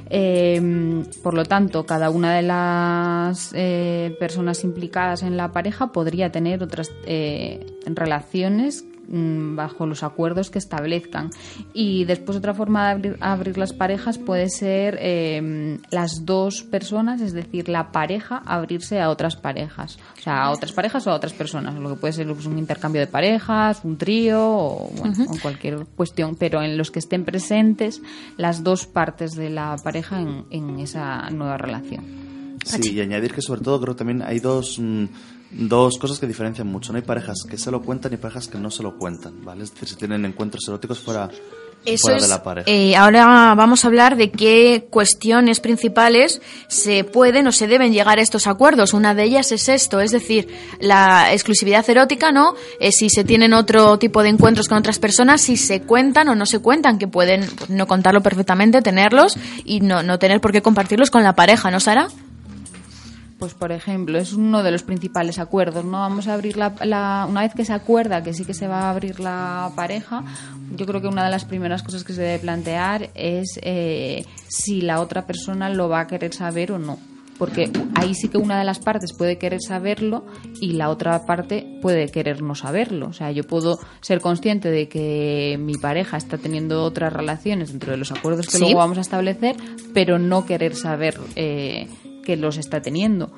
[0.08, 6.32] Eh, por lo tanto, cada una de las eh, personas implicadas en la pareja podría
[6.32, 11.30] tener otras eh, relaciones bajo los acuerdos que establezcan.
[11.72, 17.20] Y después otra forma de abrir, abrir las parejas puede ser eh, las dos personas,
[17.20, 19.98] es decir, la pareja abrirse a otras parejas.
[20.18, 21.74] O sea, a otras parejas o a otras personas.
[21.74, 25.34] Lo que puede ser pues, un intercambio de parejas, un trío o, bueno, Ujú.
[25.34, 28.00] o cualquier cuestión, pero en los que estén presentes
[28.36, 32.04] las dos partes de la pareja en, en esa nueva relación.
[32.64, 35.04] Sí, y añadir que sobre todo creo que también hay dos, mm,
[35.50, 36.92] dos cosas que diferencian mucho.
[36.92, 39.64] No hay parejas que se lo cuentan y parejas que no se lo cuentan, ¿vale?
[39.64, 41.28] Es decir, si tienen encuentros eróticos fuera,
[41.84, 42.70] Eso fuera es, de la pareja.
[42.70, 48.18] eh, ahora vamos a hablar de qué cuestiones principales se pueden o se deben llegar
[48.18, 48.92] a estos acuerdos.
[48.92, 50.46] Una de ellas es esto, es decir,
[50.78, 52.54] la exclusividad erótica, ¿no?
[52.78, 56.34] Eh, si se tienen otro tipo de encuentros con otras personas, si se cuentan o
[56.36, 60.52] no se cuentan, que pueden pues, no contarlo perfectamente, tenerlos y no, no tener por
[60.52, 62.08] qué compartirlos con la pareja, ¿no, Sara?
[63.40, 65.92] Pues, por ejemplo, es uno de los principales acuerdos, ¿no?
[65.98, 68.82] Vamos a abrir la, la- Una vez que se acuerda que sí que se va
[68.82, 70.22] a abrir la pareja,
[70.76, 74.82] yo creo que una de las primeras cosas que se debe plantear es eh, si
[74.82, 76.98] la otra persona lo va a querer saber o no.
[77.38, 80.26] Porque ahí sí que una de las partes puede querer saberlo
[80.60, 83.06] y la otra parte puede querer no saberlo.
[83.08, 87.92] O sea, yo puedo ser consciente de que mi pareja está teniendo otras relaciones dentro
[87.92, 88.60] de los acuerdos que Sí.
[88.60, 89.56] luego vamos a establecer,
[89.94, 91.88] pero no querer saber eh,
[92.24, 93.30] que los está teniendo.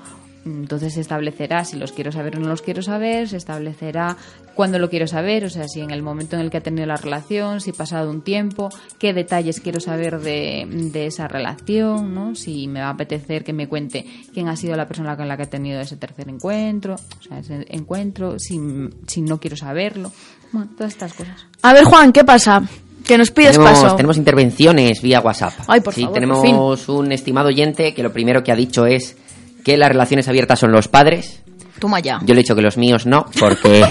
[0.45, 4.17] Entonces se establecerá si los quiero saber o no los quiero saber, se establecerá
[4.55, 6.85] cuándo lo quiero saber, o sea, si en el momento en el que ha tenido
[6.85, 8.69] la relación, si ha pasado un tiempo,
[8.99, 12.35] qué detalles quiero saber de, de esa relación, ¿no?
[12.35, 15.37] Si me va a apetecer que me cuente quién ha sido la persona con la
[15.37, 18.61] que ha tenido ese tercer encuentro, o sea, ese encuentro, si,
[19.07, 20.11] si no quiero saberlo,
[20.51, 21.47] bueno, todas estas cosas.
[21.63, 22.63] A ver, Juan, ¿qué pasa?
[23.13, 23.95] Que nos pides tenemos, paso.
[23.97, 25.53] tenemos intervenciones vía WhatsApp.
[25.67, 29.17] Ay, por sí, favor, tenemos un estimado oyente que lo primero que ha dicho es
[29.65, 31.43] que las relaciones abiertas son los padres.
[31.79, 32.19] Toma ya.
[32.25, 33.85] Yo le he dicho que los míos no, porque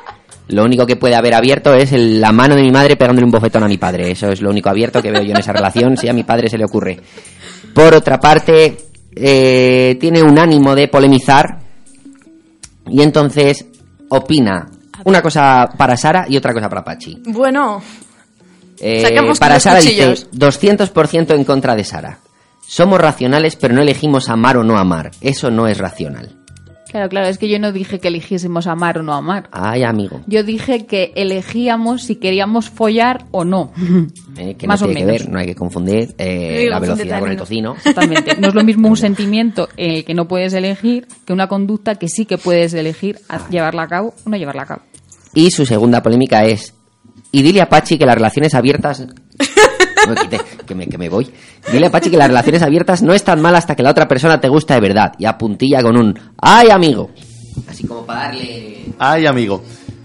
[0.48, 3.32] lo único que puede haber abierto es el- la mano de mi madre pegándole un
[3.32, 4.10] bofetón a mi padre.
[4.12, 6.48] Eso es lo único abierto que veo yo en esa relación, si a mi padre
[6.48, 7.00] se le ocurre.
[7.74, 8.76] Por otra parte,
[9.16, 11.58] eh, tiene un ánimo de polemizar
[12.86, 13.66] y entonces
[14.08, 14.70] opina
[15.04, 17.22] una cosa para Sara y otra cosa para Pachi.
[17.26, 17.82] Bueno,
[18.80, 19.02] Eh,
[19.38, 20.28] para Sara cuchillos.
[20.30, 22.20] dice 200% en contra de Sara.
[22.66, 25.10] Somos racionales, pero no elegimos amar o no amar.
[25.20, 26.34] Eso no es racional.
[26.90, 29.48] Claro, claro, es que yo no dije que eligiésemos amar o no amar.
[29.52, 30.22] Ay, amigo.
[30.26, 33.72] Yo dije que elegíamos si queríamos follar o no.
[34.40, 35.22] Eh, que Más no o tiene que menos.
[35.24, 37.74] ver, no hay que confundir eh, la velocidad con el tocino.
[37.74, 38.36] Exactamente.
[38.38, 42.06] No es lo mismo un sentimiento eh, que no puedes elegir que una conducta que
[42.08, 44.82] sí que puedes elegir a llevarla a cabo o no llevarla a cabo.
[45.34, 46.72] Y su segunda polémica es,
[47.32, 49.00] y dile a Pachi que las relaciones abiertas...
[49.00, 51.30] No me quite, que me, que me voy.
[51.70, 54.40] Dile a Pachi que las relaciones abiertas no están mal hasta que la otra persona
[54.40, 55.12] te gusta de verdad.
[55.18, 57.10] Y apuntilla con un, ¡ay, amigo!
[57.68, 58.86] Así como para darle...
[58.98, 59.62] Ay, amigo.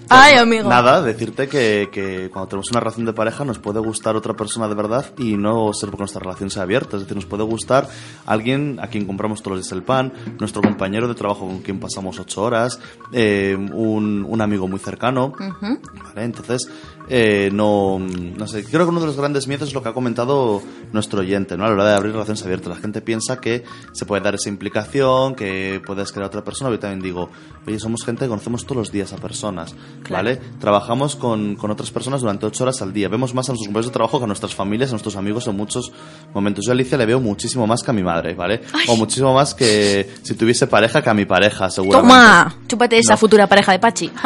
[0.10, 0.70] Ay, amigo.
[0.70, 4.68] Nada, decirte que, que cuando tenemos una relación de pareja nos puede gustar otra persona
[4.68, 6.98] de verdad y no ser porque nuestra relación sea abierta.
[6.98, 7.88] Es decir, nos puede gustar
[8.26, 11.80] alguien a quien compramos todos los días el pan, nuestro compañero de trabajo con quien
[11.80, 12.80] pasamos ocho horas,
[13.12, 15.34] eh, un, un amigo muy cercano.
[15.40, 16.24] ¿vale?
[16.26, 16.70] Entonces,
[17.10, 19.94] eh, no, no sé, creo que uno de los grandes miedos es lo que ha
[19.94, 20.62] comentado
[20.92, 21.66] nuestro oyente, ¿no?
[21.66, 22.70] A la hora de abrir relaciones abiertas.
[22.70, 26.70] La gente piensa que se puede dar esa implicación, que puedes crear a otra persona.
[26.70, 27.30] Yo también digo,
[27.68, 29.76] oye, somos gente que conocemos todos los días a personas,
[30.10, 30.39] ¿vale?
[30.60, 33.10] Trabajamos con, con otras personas durante ocho horas al día.
[33.10, 35.58] Vemos más a nuestros compañeros de trabajo que a nuestras familias, a nuestros amigos en
[35.58, 35.92] muchos
[36.34, 36.66] momentos.
[36.66, 38.62] Yo a Alicia le veo muchísimo más que a mi madre, ¿vale?
[38.88, 42.13] O muchísimo más que si tuviese pareja que a mi pareja, seguramente.
[42.13, 43.18] toma, chúpate esa No.
[43.18, 44.12] futura pareja de Pachi.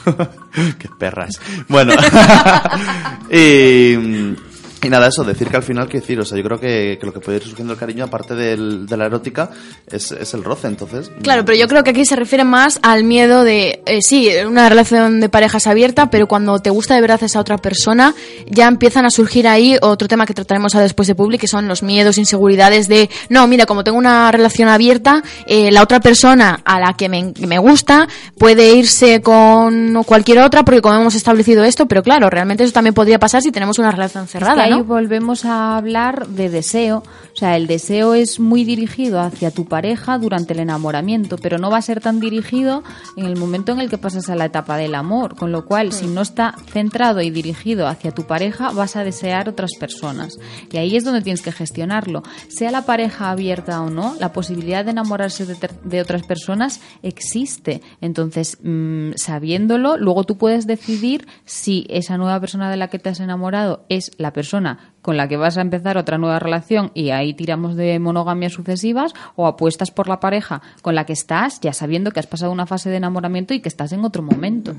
[0.78, 1.40] Qué perras.
[1.68, 1.79] Bueno,
[3.30, 4.36] y,
[4.82, 7.04] Y nada, eso, decir que al final, que decir, o sea, yo creo que, que
[7.06, 9.50] lo que puede ir surgiendo el cariño, aparte del- de la erótica,
[9.90, 11.10] es, es el roce, entonces.
[11.22, 14.68] Claro, pero yo creo que aquí se refiere más al miedo de, eh, sí, una
[14.70, 18.14] relación de pareja es abierta, pero cuando te gusta de verdad esa otra persona,
[18.46, 21.68] ya empiezan a surgir ahí otro tema que trataremos a después de Public, que son
[21.68, 26.60] los miedos, inseguridades de, no, mira, como tengo una relación abierta, eh, la otra persona
[26.64, 31.86] a la que me, gusta puede irse con cualquier otra, porque como hemos establecido esto,
[31.86, 34.78] pero claro, realmente eso también podría pasar si tenemos una relación cerrada, es que ahí
[34.78, 34.84] ¿no?
[34.84, 37.02] volvemos a hablar de deseo.
[37.32, 41.70] O sea, el deseo es muy dirigido hacia tu pareja durante el enamoramiento, pero no
[41.70, 42.82] va a ser tan dirigido
[43.16, 45.36] en el momento en el que pasas a la etapa del amor.
[45.36, 49.48] Con lo cual, si no está centrado y dirigido hacia tu pareja, vas a desear
[49.48, 50.38] otras personas.
[50.70, 52.22] Y ahí es donde tienes que gestionarlo.
[52.48, 57.80] Sea la pareja abierta o no, la posibilidad de enamorarse de, de otras personas existe.
[58.00, 63.08] Entonces, mm, sabiéndolo, luego tú puedes decidir si esa nueva persona de la que te
[63.08, 64.59] has enamorado es la persona
[65.02, 69.14] con la que vas a empezar otra nueva relación y ahí tiramos de monogamias sucesivas
[69.36, 72.66] o apuestas por la pareja con la que estás ya sabiendo que has pasado una
[72.66, 74.74] fase de enamoramiento y que estás en otro momento.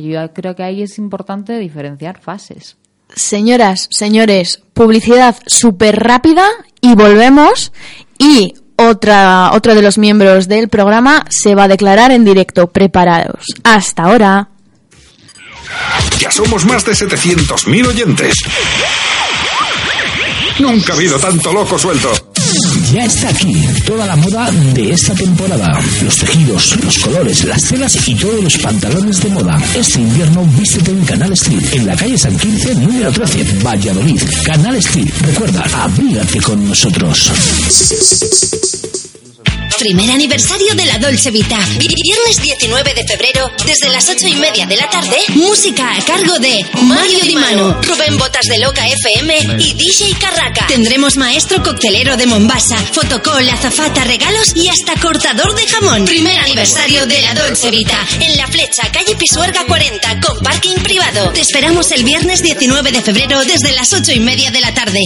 [0.00, 2.76] Yo creo que ahí es importante diferenciar fases.
[3.14, 6.46] Señoras, señores, publicidad súper rápida
[6.80, 7.72] y volvemos.
[8.18, 12.68] Y otra, otro de los miembros del programa se va a declarar en directo.
[12.68, 13.44] Preparados.
[13.64, 14.51] Hasta ahora.
[16.18, 18.34] Ya somos más de 700.000 oyentes.
[20.58, 22.12] Nunca ha habido tanto loco suelto.
[22.92, 23.54] Ya está aquí
[23.86, 25.80] toda la moda de esta temporada.
[26.02, 29.58] Los tejidos, los colores, las telas y todos los pantalones de moda.
[29.74, 34.22] Este invierno vístete en Canal Street, en la calle San 15, número 13, Valladolid.
[34.44, 37.32] Canal Street, recuerda, abrígate con nosotros.
[39.82, 41.58] Primer aniversario de la Dolce Vita.
[41.76, 46.04] Vi- Viernes 19 de febrero, desde las 8 y media de la tarde, música a
[46.04, 50.68] cargo de Mario Di Mano, Rubén Botas de Loca FM y DJ Carraca.
[50.68, 56.04] Tendremos maestro coctelero de Mombasa, fotocall, azafata, regalos y hasta cortador de jamón.
[56.04, 57.98] Primer aniversario de la Dolce Vita.
[58.20, 61.30] En La Flecha, calle Pisuerga 40, con parking privado.
[61.30, 65.00] Te esperamos el viernes 19 de febrero, desde las 8 y media de la tarde.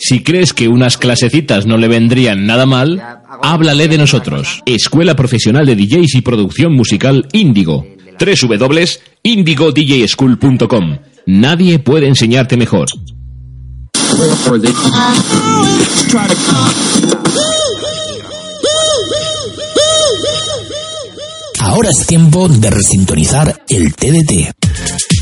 [0.00, 3.02] Si crees que unas clasecitas no le vendrían nada mal,
[3.42, 4.62] háblale de nosotros.
[4.64, 7.86] Escuela Profesional de DJs y Producción Musical Índigo.
[8.18, 11.07] www.indigodjschool.com.
[11.30, 12.88] Nadie puede enseñarte mejor.
[21.58, 24.54] Ahora es tiempo de resintonizar el TDT.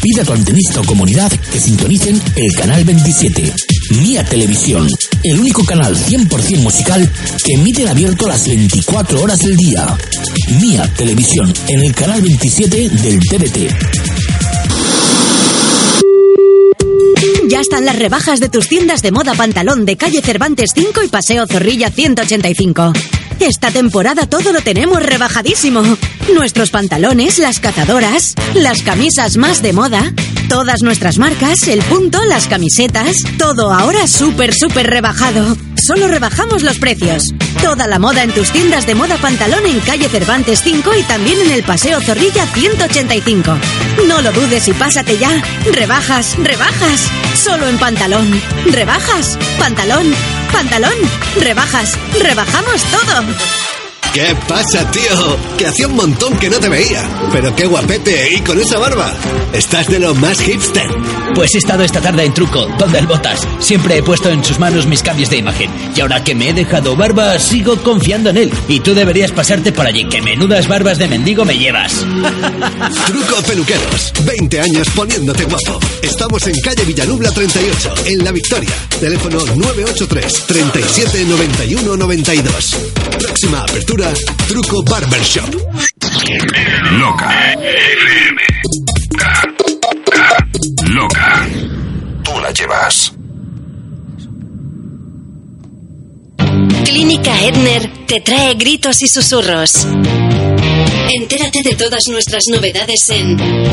[0.01, 3.53] Pide a tu antenista o comunidad que sintonicen el canal 27,
[4.01, 4.87] Mía Televisión,
[5.25, 7.11] el único canal 100% musical
[7.45, 9.99] que emite en abierto las 24 horas del día.
[10.61, 14.46] Mía Televisión, en el canal 27 del TDT.
[17.49, 21.09] Ya están las rebajas de tus tiendas de moda pantalón de calle Cervantes 5 y
[21.09, 22.93] Paseo Zorrilla 185.
[23.39, 25.83] Esta temporada todo lo tenemos rebajadísimo.
[26.35, 30.13] Nuestros pantalones, las cazadoras, las camisas más de moda,
[30.49, 35.57] todas nuestras marcas, el punto, las camisetas, todo ahora súper, súper rebajado.
[35.87, 37.23] Solo rebajamos los precios.
[37.63, 41.41] Toda la moda en tus tiendas de moda pantalón en calle Cervantes 5 y también
[41.43, 43.57] en el Paseo Zorrilla 185.
[44.09, 45.43] No lo dudes y pásate ya.
[45.73, 47.11] Rebajas, rebajas.
[47.37, 48.43] Solo en pantalón.
[48.73, 50.13] Rebajas, pantalón,
[50.53, 50.95] pantalón,
[51.39, 51.99] rebajas.
[52.19, 53.86] Rebajamos todo.
[54.17, 55.37] ¿Qué pasa, tío?
[55.59, 57.07] Que hacía un montón que no te veía.
[57.33, 59.13] Pero qué guapete, y con esa barba.
[59.53, 60.87] Estás de lo más hipster.
[61.35, 63.47] Pues he estado esta tarde en truco, donde el Botas.
[63.59, 65.71] Siempre he puesto en sus manos mis cambios de imagen.
[65.95, 68.53] Y ahora que me he dejado barba, sigo confiando en él.
[68.69, 71.93] Y tú deberías pasarte por allí, que menudas barbas de mendigo me llevas.
[73.07, 74.15] Truco Peluqueros.
[74.25, 75.79] 20 años poniéndote guapo.
[76.01, 78.73] Estamos en calle Villanubla 38, en La Victoria.
[78.99, 82.77] Teléfono 983 37 91 92.
[83.19, 84.06] Próxima apertura,
[84.47, 85.53] Truco Barbershop.
[86.93, 87.53] Loca.
[87.55, 88.43] FM.
[90.91, 91.49] Loca.
[92.23, 93.13] Tú la llevas.
[96.85, 99.87] Clínica Edner te trae gritos y susurros.
[101.11, 103.73] Entérate de todas nuestras novedades en www.edner.es.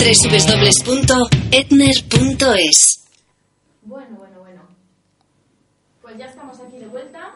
[3.83, 4.61] Bueno, bueno, bueno.
[6.01, 7.35] Pues ya estamos aquí de vuelta.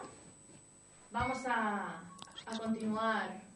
[1.12, 2.07] Vamos a,
[2.50, 3.48] a continuar.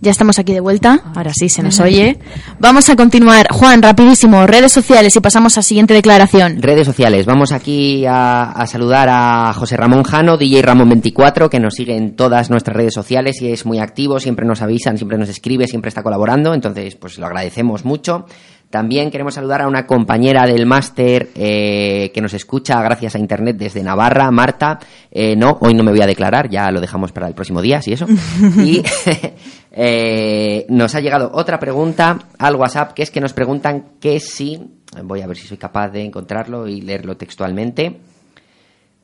[0.00, 2.18] Ya estamos aquí de vuelta, ahora sí se nos oye.
[2.58, 3.48] Vamos a continuar.
[3.50, 6.60] Juan, rapidísimo, redes sociales y pasamos a siguiente declaración.
[6.60, 11.96] Redes sociales, vamos aquí a saludar a José Ramón Jano, DJ Ramón24, que nos sigue
[11.96, 15.66] en todas nuestras redes sociales y es muy activo, siempre nos avisan, siempre nos escribe,
[15.66, 18.26] siempre está colaborando, entonces pues lo agradecemos mucho.
[18.70, 23.56] También queremos saludar a una compañera del máster eh, que nos escucha gracias a internet
[23.56, 24.80] desde Navarra, Marta.
[25.10, 27.80] Eh, no, hoy no me voy a declarar, ya lo dejamos para el próximo día,
[27.80, 28.06] si eso.
[28.58, 28.82] y
[29.70, 34.60] eh, nos ha llegado otra pregunta al WhatsApp, que es que nos preguntan que si,
[35.04, 38.00] voy a ver si soy capaz de encontrarlo y leerlo textualmente.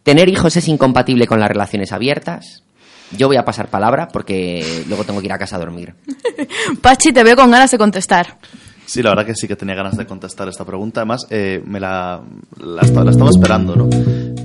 [0.03, 2.65] ¿Tener hijos es incompatible con las relaciones abiertas?
[3.17, 5.95] Yo voy a pasar palabra porque luego tengo que ir a casa a dormir.
[6.83, 8.39] Pachi, te veo con ganas de contestar.
[8.93, 11.01] Sí, la verdad que sí que tenía ganas de contestar esta pregunta.
[11.01, 12.21] Además, eh, me la,
[12.61, 13.89] la, la estaba esperando, ¿no?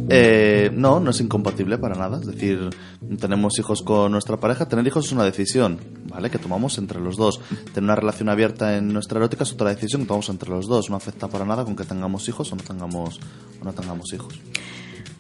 [0.09, 2.17] Eh, no, no es incompatible para nada.
[2.21, 2.69] Es decir,
[3.19, 4.65] tenemos hijos con nuestra pareja.
[4.65, 6.29] Tener hijos es una decisión, ¿vale?
[6.29, 7.41] Que tomamos entre los dos.
[7.73, 10.89] Tener una relación abierta en nuestra erótica es otra decisión que tomamos entre los dos.
[10.89, 13.19] No afecta para nada con que tengamos hijos o no tengamos,
[13.61, 14.33] o no tengamos hijos.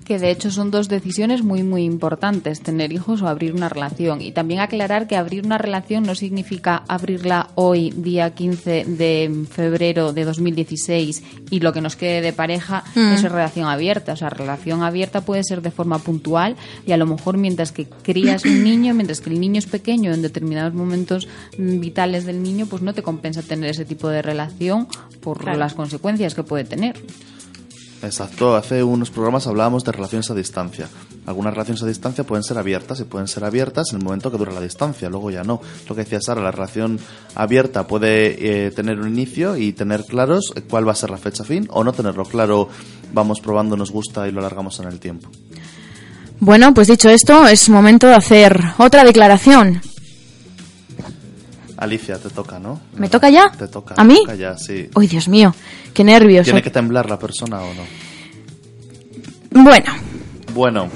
[0.07, 4.21] Que de hecho son dos decisiones muy muy importantes, tener hijos o abrir una relación.
[4.21, 10.13] Y también aclarar que abrir una relación no significa abrirla hoy, día 15 de febrero
[10.13, 13.11] de 2016, y lo que nos quede de pareja Mm.
[13.15, 14.13] es relación abierta.
[14.13, 16.55] O sea, relación abierta puede ser de forma puntual
[16.85, 20.13] y a lo mejor mientras que crías un niño, mientras que el niño es pequeño,
[20.13, 21.27] en determinados momentos
[21.57, 24.87] mm, vitales del niño, pues no te compensa tener ese tipo de relación
[25.19, 25.57] por Claro.
[25.59, 26.95] las consecuencias que puede tener.
[28.03, 30.87] Exacto, hace unos programas hablábamos de relaciones a distancia.
[31.25, 34.37] Algunas relaciones a distancia pueden ser abiertas y pueden ser abiertas en el momento que
[34.37, 35.59] dura la distancia, luego ya no.
[35.89, 36.99] Lo que decía Sara, la relación
[37.35, 41.43] abierta puede eh, tener un inicio y tener claros cuál va a ser la fecha
[41.43, 42.69] fin o no tenerlo claro,
[43.13, 45.29] vamos probando, nos gusta y lo alargamos en el tiempo.
[46.39, 49.81] Bueno, pues dicho esto, es momento de hacer otra declaración.
[51.77, 52.79] Alicia, te toca, ¿no?
[52.95, 53.51] ¿Me toca ya?
[53.57, 53.93] Te toca.
[53.97, 54.15] ¿A mí?
[54.15, 54.89] te toca ya, sí.
[54.95, 55.53] Uy, Dios mío,
[55.93, 56.43] qué nervios.
[56.45, 59.63] ¿Tiene que temblar la persona o no?
[59.63, 59.91] Bueno,
[60.53, 60.89] Bueno,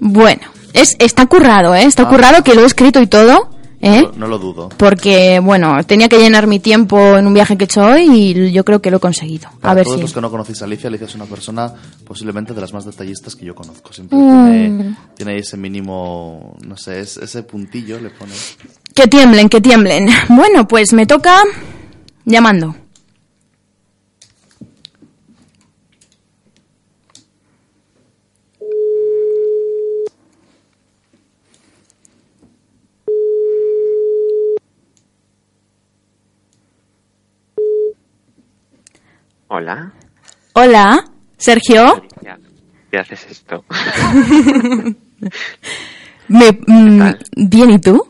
[0.00, 0.42] bueno.
[0.74, 1.84] Es, está currado, ¿eh?
[1.84, 2.08] Está Ah.
[2.08, 3.50] currado que lo he escrito y todo,
[3.80, 4.02] ¿eh?
[4.02, 4.68] no, no lo dudo.
[4.76, 8.52] Porque, bueno, tenía que llenar mi tiempo en un viaje que he hecho hoy y
[8.52, 9.48] yo creo que lo he conseguido.
[9.62, 10.02] A ver todos si...
[10.02, 11.72] los que no conocéis a Alicia, Alicia es una persona
[12.04, 13.92] posiblemente de las más detallistas que yo conozco.
[13.92, 14.48] Siempre Mm.
[14.50, 18.32] tiene, tiene ese mínimo, no sé, es- ese puntillo le pone.
[18.94, 20.08] Que tiemblen, que tiemblen.
[20.28, 21.40] Bueno, pues me toca
[22.24, 22.74] llamando.
[39.48, 39.92] Hola.
[40.52, 41.04] Hola,
[41.36, 42.04] Sergio.
[42.90, 43.64] ¿Qué haces esto?
[46.28, 47.02] Me, mm,
[47.36, 48.06] bien, ¿y tú?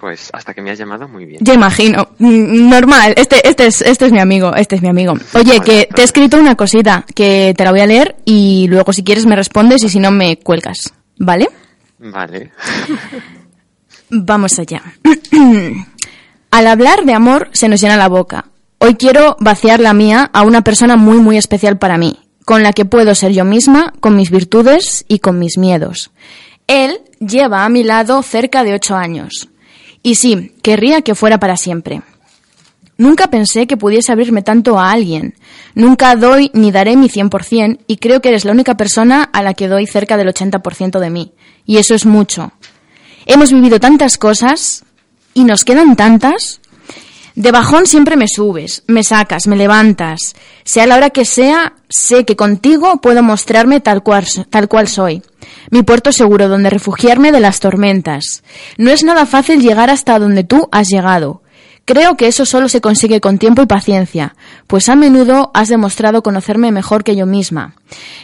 [0.00, 1.38] Pues hasta que me has llamado muy bien.
[1.44, 2.08] Ya imagino.
[2.18, 5.14] Mm, Normal, este, este, es, este es mi amigo, este es mi amigo.
[5.34, 8.92] Oye, que te he escrito una cosita, que te la voy a leer y luego
[8.92, 11.48] si quieres me respondes y si no me cuelgas, ¿vale?
[12.00, 12.50] Vale.
[14.10, 14.82] Vamos allá.
[16.50, 18.46] Al hablar de amor se nos llena la boca.
[18.84, 22.72] Hoy quiero vaciar la mía a una persona muy muy especial para mí, con la
[22.72, 26.10] que puedo ser yo misma, con mis virtudes y con mis miedos.
[26.66, 29.50] Él lleva a mi lado cerca de ocho años.
[30.02, 32.02] Y sí, querría que fuera para siempre.
[32.98, 35.36] Nunca pensé que pudiese abrirme tanto a alguien.
[35.76, 39.54] Nunca doy ni daré mi 100% y creo que eres la única persona a la
[39.54, 41.34] que doy cerca del 80% de mí.
[41.64, 42.50] Y eso es mucho.
[43.26, 44.84] Hemos vivido tantas cosas
[45.34, 46.60] y nos quedan tantas.
[47.34, 50.34] De bajón siempre me subes, me sacas, me levantas.
[50.64, 55.22] Sea la hora que sea, sé que contigo puedo mostrarme tal cual, tal cual soy.
[55.70, 58.42] Mi puerto seguro donde refugiarme de las tormentas.
[58.76, 61.42] No es nada fácil llegar hasta donde tú has llegado.
[61.84, 64.36] Creo que eso solo se consigue con tiempo y paciencia,
[64.68, 67.74] pues a menudo has demostrado conocerme mejor que yo misma.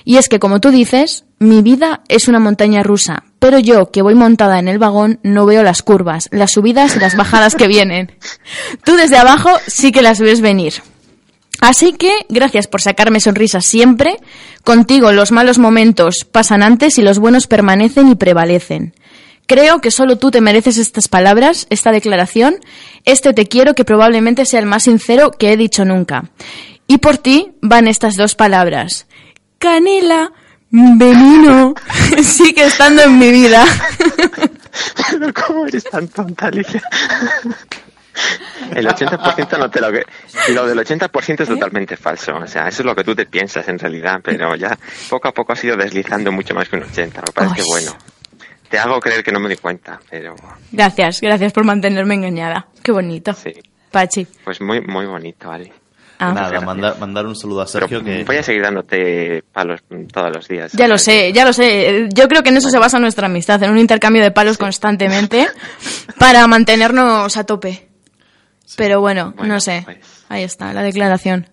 [0.04, 4.02] Y es que, como tú dices, mi vida es una montaña rusa, pero yo, que
[4.02, 7.66] voy montada en el vagón, no veo las curvas, las subidas y las bajadas que
[7.66, 8.12] vienen.
[8.84, 10.74] Tú desde abajo sí que las ves venir.
[11.60, 14.16] Así que, gracias por sacarme sonrisas siempre.
[14.62, 18.94] Contigo los malos momentos pasan antes y los buenos permanecen y prevalecen.
[19.48, 22.58] Creo que solo tú te mereces estas palabras, esta declaración,
[23.06, 26.24] este te quiero que probablemente sea el más sincero que he dicho nunca.
[26.86, 29.06] Y por ti van estas dos palabras.
[29.58, 30.32] Canela,
[30.70, 31.74] veneno,
[32.22, 33.64] sigue estando en mi vida.
[35.10, 36.82] Pero ¿cómo eres tan tonta, Alicia?
[38.74, 40.04] El 80% no te lo que...
[40.52, 42.36] Lo del 80% es totalmente falso.
[42.36, 44.78] O sea, eso es lo que tú te piensas en realidad, pero ya
[45.08, 47.22] poco a poco has ido deslizando mucho más que un 80.
[47.22, 47.96] Me parece bueno.
[48.68, 50.34] Te hago creer que no me di cuenta, pero
[50.72, 52.66] Gracias, gracias por mantenerme engañada.
[52.82, 53.32] Qué bonito.
[53.34, 53.52] sí.
[53.90, 54.26] Pachi.
[54.44, 55.72] Pues muy, muy bonito, ¿vale?
[56.18, 56.32] Ah.
[56.32, 58.24] Nada, mandar, mandar un saludo a Sergio que...
[58.24, 59.80] Voy a seguir dándote palos
[60.12, 60.72] todos los días.
[60.72, 62.08] Ya lo sé, ya lo sé.
[62.12, 65.48] Yo creo que en eso se basa nuestra amistad, en un intercambio de palos constantemente
[66.18, 67.88] para mantenernos a tope.
[68.76, 69.86] Pero bueno, no sé.
[70.28, 71.48] Ahí está, la declaración.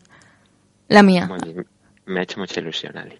[0.88, 1.28] La mía.
[1.28, 1.68] Muy bien.
[2.06, 3.20] Me ha hecho mucha ilusión, Ali.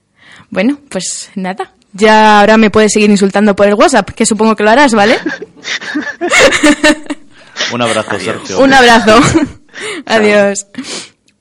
[0.50, 1.72] Bueno, pues nada.
[1.98, 5.18] Ya ahora me puedes seguir insultando por el WhatsApp, que supongo que lo harás, ¿vale?
[7.74, 8.60] Un abrazo, Sergio.
[8.60, 9.20] Un abrazo.
[10.06, 10.68] Adiós.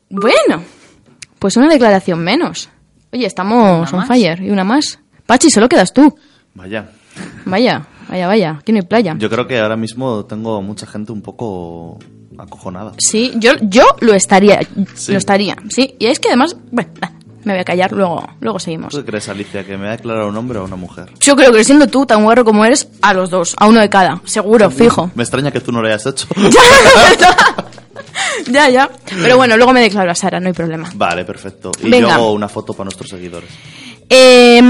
[0.09, 0.63] Bueno,
[1.39, 2.71] pues una declaración menos.
[3.13, 4.09] Oye, estamos ¿Una on más?
[4.09, 4.41] fire.
[4.43, 4.99] Y una más.
[5.27, 6.17] Pachi, solo quedas tú.
[6.55, 6.89] Vaya.
[7.45, 8.51] Vaya, vaya, vaya.
[8.61, 9.15] Aquí no hay playa.
[9.19, 11.99] Yo creo que ahora mismo tengo mucha gente un poco
[12.39, 12.93] acojonada.
[12.99, 14.61] Sí, yo, yo lo estaría.
[14.95, 15.13] Sí.
[15.13, 15.97] Lo estaría, sí.
[15.99, 16.91] Y es que además, bueno,
[17.45, 18.91] me voy a callar, luego, luego seguimos.
[18.93, 21.11] ¿Tú qué crees, Alicia, que me va a declarar un hombre o una mujer?
[21.21, 23.89] Yo creo que siendo tú tan guarro como eres, a los dos, a uno de
[23.89, 25.11] cada, seguro, fijo.
[25.15, 26.27] Me extraña que tú no lo hayas hecho.
[28.51, 28.91] ya, ya.
[29.23, 30.91] Pero bueno, luego me declaro a Sara, no hay problema.
[30.95, 31.71] vale, perfecto.
[31.83, 32.09] Y Venga.
[32.09, 33.51] yo hago una foto para nuestros seguidores.
[34.09, 34.61] Eh,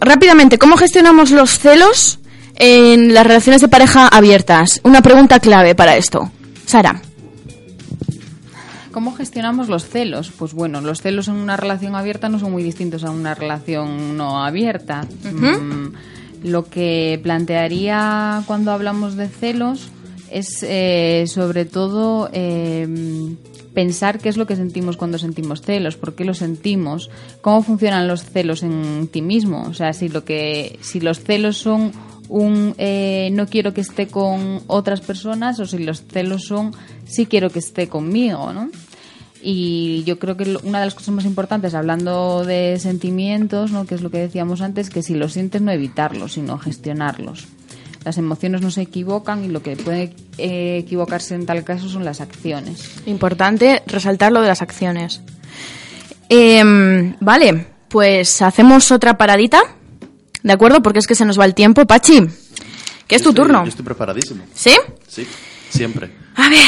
[0.00, 2.18] rápidamente, ¿cómo gestionamos los celos
[2.56, 4.80] en las relaciones de pareja abiertas?
[4.84, 6.30] Una pregunta clave para esto.
[6.66, 7.00] Sara.
[8.92, 10.30] ¿Cómo gestionamos los celos?
[10.30, 14.16] Pues bueno, los celos en una relación abierta no son muy distintos a una relación
[14.16, 15.06] no abierta.
[15.24, 15.94] Mm,
[16.44, 19.90] lo que plantearía cuando hablamos de celos
[20.30, 22.86] es eh, sobre todo eh,
[23.72, 28.08] pensar qué es lo que sentimos cuando sentimos celos, por qué lo sentimos, cómo funcionan
[28.08, 29.62] los celos en ti mismo.
[29.62, 31.92] O sea, si lo que, si los celos son
[32.28, 37.26] un eh, no quiero que esté con otras personas o si los celos son sí
[37.26, 38.70] quiero que esté conmigo, ¿no?
[39.44, 43.86] Y yo creo que una de las cosas más importantes, hablando de sentimientos, ¿no?
[43.86, 47.48] que es lo que decíamos antes, que si los sientes no evitarlos, sino gestionarlos.
[48.04, 52.04] Las emociones no se equivocan y lo que puede eh, equivocarse en tal caso son
[52.04, 53.02] las acciones.
[53.06, 55.22] Importante resaltar lo de las acciones.
[56.28, 59.62] Em, vale, pues hacemos otra paradita.
[60.42, 60.82] ¿De acuerdo?
[60.82, 61.86] Porque es que se nos va el tiempo.
[61.86, 62.20] Pachi,
[63.06, 63.62] que es tu estoy- turno.
[63.64, 64.44] Yo estoy preparadísimo.
[64.54, 64.74] ¿Sí?
[65.08, 65.26] Sí,
[65.70, 66.10] siempre.
[66.36, 66.66] A ver,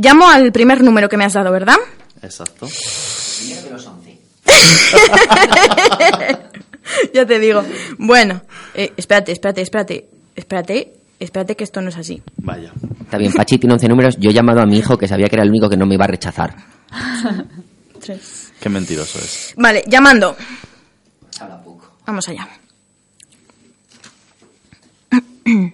[0.00, 1.76] llamo al primer número que me has dado, ¿verdad?
[2.22, 2.68] Exacto.
[7.14, 7.64] ya te digo.
[7.98, 8.42] Bueno,
[8.74, 10.08] eh, espérate, espérate, espérate.
[10.36, 12.22] Espérate, espérate que esto no es así.
[12.36, 12.72] Vaya.
[13.00, 14.16] Está bien, Pachi tiene 11 números.
[14.18, 15.94] Yo he llamado a mi hijo, que sabía que era el único que no me
[15.94, 16.54] iba a rechazar.
[18.00, 18.52] Tres.
[18.60, 19.54] Qué mentiroso es.
[19.56, 20.36] Vale, llamando.
[22.06, 22.48] Vamos allá.
[25.48, 25.72] ¿Sí?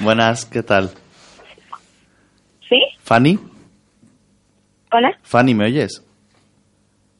[0.00, 0.90] Buenas, ¿qué tal?
[2.68, 2.80] ¿Sí?
[3.04, 3.38] ¿Fanny?
[4.90, 5.16] ¿Hola?
[5.22, 6.04] Fanny, ¿me oyes?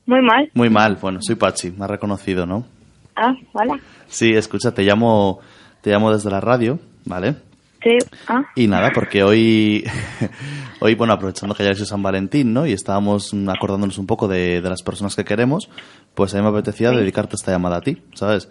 [0.06, 0.50] Muy mal.
[0.54, 0.96] Muy mal.
[1.00, 2.66] Bueno, soy Pachi, me has reconocido, ¿no?
[3.14, 3.78] Ah, hola.
[4.08, 5.38] Sí, escucha, te llamo,
[5.82, 7.34] te llamo desde la radio, ¿vale?
[7.82, 7.98] Sí.
[8.28, 9.84] Ah, Y nada, porque hoy,
[10.80, 12.64] hoy bueno, aprovechando que ya es San Valentín, ¿no?
[12.66, 15.68] Y estábamos acordándonos un poco de, de las personas que queremos,
[16.14, 18.48] pues a mí me apetecía dedicarte esta llamada a ti, ¿sabes?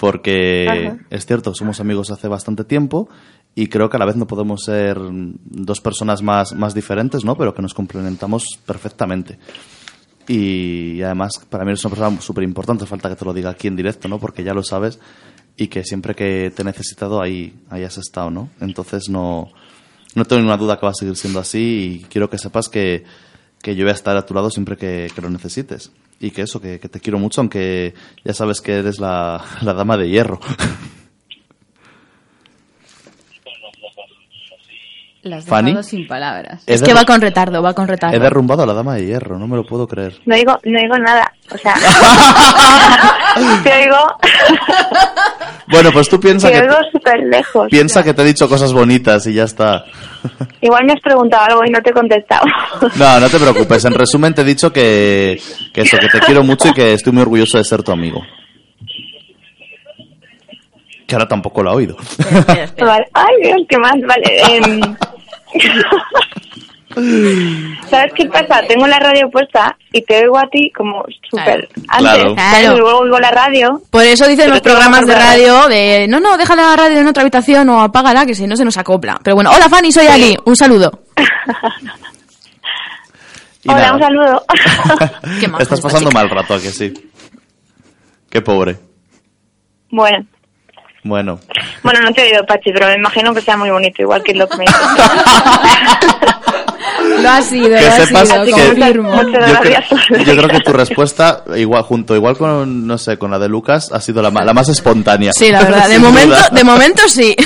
[0.00, 0.96] Porque Ajá.
[1.10, 3.10] es cierto, somos amigos hace bastante tiempo
[3.54, 7.36] y creo que a la vez no podemos ser dos personas más, más diferentes, ¿no?
[7.36, 9.38] Pero que nos complementamos perfectamente.
[10.28, 13.68] Y además, para mí es una persona súper importante, falta que te lo diga aquí
[13.68, 14.18] en directo, ¿no?
[14.18, 14.98] Porque ya lo sabes
[15.56, 18.50] y que siempre que te he necesitado ahí, ahí has estado, ¿no?
[18.60, 19.50] Entonces no,
[20.14, 23.04] no tengo ninguna duda que va a seguir siendo así y quiero que sepas que,
[23.60, 25.92] que yo voy a estar a tu lado siempre que, lo necesites.
[26.20, 27.94] Y que eso, que, que te quiero mucho, aunque
[28.24, 30.40] ya sabes que eres la, la dama de hierro.
[35.22, 35.80] Las Fanny.
[35.84, 36.64] sin palabras.
[36.66, 38.16] He Es que va con retardo, va con retardo.
[38.16, 40.14] He derrumbado a la dama de hierro, no me lo puedo creer.
[40.26, 41.32] no digo, no digo nada.
[41.54, 41.74] O sea,
[43.62, 43.96] te oigo,
[45.68, 47.68] Bueno, pues tú piensa te que, oigo súper lejos.
[47.70, 49.84] piensa que te he dicho cosas bonitas y ya está.
[50.60, 52.44] Igual me has preguntado algo y no te he contestado.
[52.96, 53.84] No, no te preocupes.
[53.84, 55.40] En resumen, te he dicho que,
[55.72, 58.20] que eso, que te quiero mucho y que estoy muy orgulloso de ser tu amigo.
[61.06, 61.96] Que ahora tampoco lo ha oído.
[62.78, 63.06] Vale.
[63.12, 63.94] Ay, Dios, qué más.
[64.06, 64.56] Vale.
[64.56, 64.80] em,
[67.88, 68.60] ¿Sabes qué pasa?
[68.68, 71.66] Tengo la radio puesta y te oigo a ti como súper
[71.98, 72.30] Claro.
[72.30, 72.44] antes.
[72.44, 72.64] ¿sabes?
[72.64, 73.80] Y luego oigo la radio.
[73.90, 77.22] Por eso dicen los programas de radio de no, no, deja la radio en otra
[77.22, 79.18] habitación o apágala que si no se nos acopla.
[79.22, 81.00] Pero bueno, hola Fanny, soy Ali, un saludo.
[83.64, 83.94] Y Hola, nada.
[83.94, 84.44] un saludo.
[85.40, 86.20] Qué maja Estás pasando chica.
[86.22, 86.92] mal rato, ¿a que sí?
[88.28, 88.76] Qué pobre.
[89.90, 90.26] bueno,
[91.04, 91.40] Bueno,
[91.82, 94.34] Bueno, no te he oído, Pachi, pero me imagino que sea muy bonito, igual que
[94.34, 94.64] lo que me
[97.20, 99.10] Lo ha sido, lo que ha sepas sido, que confirmo.
[99.10, 100.00] Muchas yo creo, gracias.
[100.26, 103.90] yo creo que tu respuesta, igual junto, igual con, no sé, con la de Lucas,
[103.92, 105.32] ha sido la, ma- la más espontánea.
[105.32, 105.88] Sí, la verdad.
[105.88, 106.48] De momento, duda.
[106.52, 107.34] de momento sí.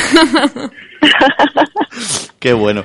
[2.38, 2.84] Qué bueno.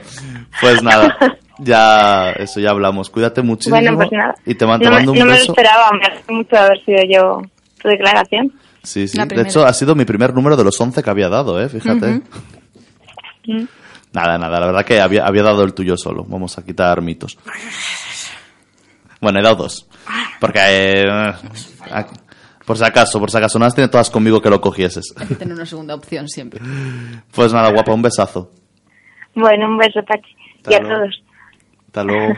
[0.60, 1.16] Pues nada,
[1.60, 3.10] ya, eso ya hablamos.
[3.10, 3.76] Cuídate muchísimo.
[3.76, 4.36] Bueno, pues nada.
[4.46, 5.52] Y te, no mando un no me lo beso.
[5.52, 7.42] esperaba, me hace mucho haber sido yo
[7.82, 8.52] tu declaración.
[8.84, 9.18] Sí, sí.
[9.18, 11.70] La De hecho, ha sido mi primer número de los 11 que había dado, ¿eh?
[11.70, 12.08] Fíjate.
[12.08, 12.24] Ujú.
[13.48, 13.68] Mm.
[14.14, 16.26] Nada, nada, la verdad que había, había dado el tuyo solo.
[16.28, 17.38] Vamos a quitar mitos.
[19.22, 19.88] Bueno, he dado dos.
[20.40, 21.34] Porque, eh,
[21.92, 22.16] aquí-
[22.66, 25.14] por si acaso, por si acaso, no has tenido todas conmigo que lo cogieses.
[25.16, 26.60] Hay que tener una segunda opción siempre.
[27.34, 28.52] Pues nada, guapa, un besazo.
[29.34, 30.36] Bueno, un beso, Pachi.
[30.70, 30.96] Y a luego.
[30.96, 31.24] todos.
[31.88, 32.34] Hasta luego.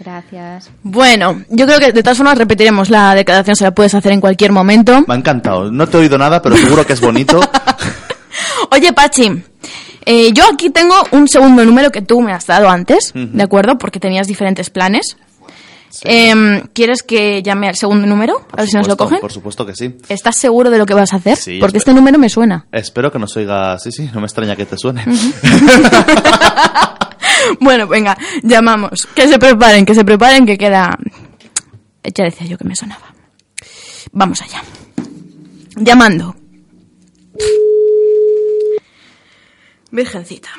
[0.00, 0.70] Gracias.
[0.82, 4.20] Bueno, yo creo que de todas formas repetiremos la declaración, se la puedes hacer en
[4.20, 5.04] cualquier momento.
[5.06, 5.70] Me ha encantado.
[5.70, 7.40] No te he oído nada, pero seguro que es bonito.
[8.70, 9.42] Oye, Pachi,
[10.04, 13.12] eh, yo aquí tengo un segundo número que tú me has dado antes.
[13.14, 13.78] ¿de acuerdo?
[13.78, 15.16] Porque tenías diferentes planes.
[16.02, 18.46] Em, ¿Quieres que llame al segundo número?
[18.52, 19.18] a ver si nos lo cogen.
[19.18, 19.96] Por supuesto que sí.
[20.10, 21.38] ¿Estás seguro de lo que vas a hacer?
[21.38, 21.92] Sí, Porque espero.
[21.92, 22.66] este número me suena.
[22.70, 23.78] Espero que nos oiga.
[23.78, 25.04] Sí, sí, no me extraña que te suene.
[27.60, 29.06] Bueno, venga, llamamos.
[29.14, 30.98] Que se preparen, que se preparen, que queda...
[32.14, 33.14] Ya decía yo que me sonaba.
[34.12, 34.62] Vamos allá.
[35.76, 36.36] Llamando.
[39.90, 40.50] Virgencita.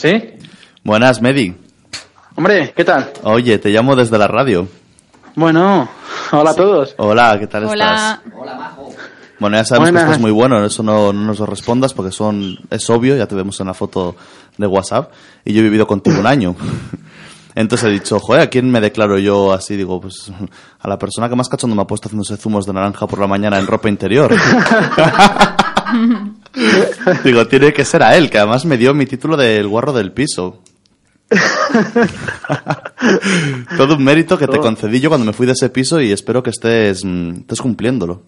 [0.00, 0.30] ¿Sí?
[0.82, 1.54] Buenas, Medi.
[2.34, 3.12] Hombre, ¿qué tal?
[3.22, 4.66] Oye, te llamo desde la radio.
[5.34, 5.90] Bueno,
[6.32, 6.94] hola a todos.
[6.96, 8.22] Hola, ¿qué tal Hola.
[9.38, 10.04] Bueno, ya sabemos Buenas.
[10.04, 13.14] que esto es muy bueno, eso no, no nos lo respondas porque son es obvio,
[13.14, 14.16] ya te vemos en la foto
[14.56, 15.12] de WhatsApp
[15.44, 16.56] y yo he vivido contigo un año.
[17.54, 19.76] Entonces he dicho, joder, ¿a quién me declaro yo así?
[19.76, 20.32] Digo, pues
[20.80, 23.26] a la persona que más cachondo me ha puesto haciéndose zumos de naranja por la
[23.26, 24.34] mañana en ropa interior.
[27.24, 30.12] Digo, tiene que ser a él, que además me dio mi título del guarro del
[30.12, 30.62] piso.
[33.76, 36.42] Todo un mérito que te concedí yo cuando me fui de ese piso y espero
[36.42, 38.22] que estés, mm, estés cumpliéndolo.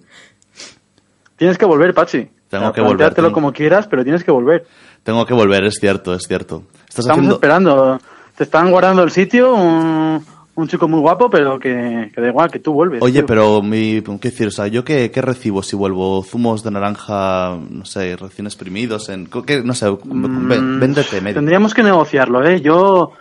[1.37, 2.29] Tienes que volver, Pachi.
[2.49, 4.67] Tengo que volver, tengo- como quieras, pero tienes que volver.
[5.03, 6.63] Tengo que volver, es cierto, es cierto.
[6.89, 7.35] Estás Estamos haciendo...
[7.35, 8.01] esperando.
[8.37, 10.23] Te están guardando el sitio,
[10.55, 13.03] un chico muy guapo, pero que, que da igual, que tú vuelves.
[13.03, 13.27] Oye, tío.
[13.27, 14.49] pero mi, ¿qué decir?
[14.49, 16.23] O sea, ¿yo qué, qué recibo si vuelvo?
[16.23, 19.09] ¿Zumos de naranja, no sé, recién exprimidos?
[19.09, 21.37] En, ¿qué, no sé, Mm, vé- véndete medio.
[21.37, 22.61] Tendríamos que negociarlo, ¿eh?
[22.61, 23.13] Yo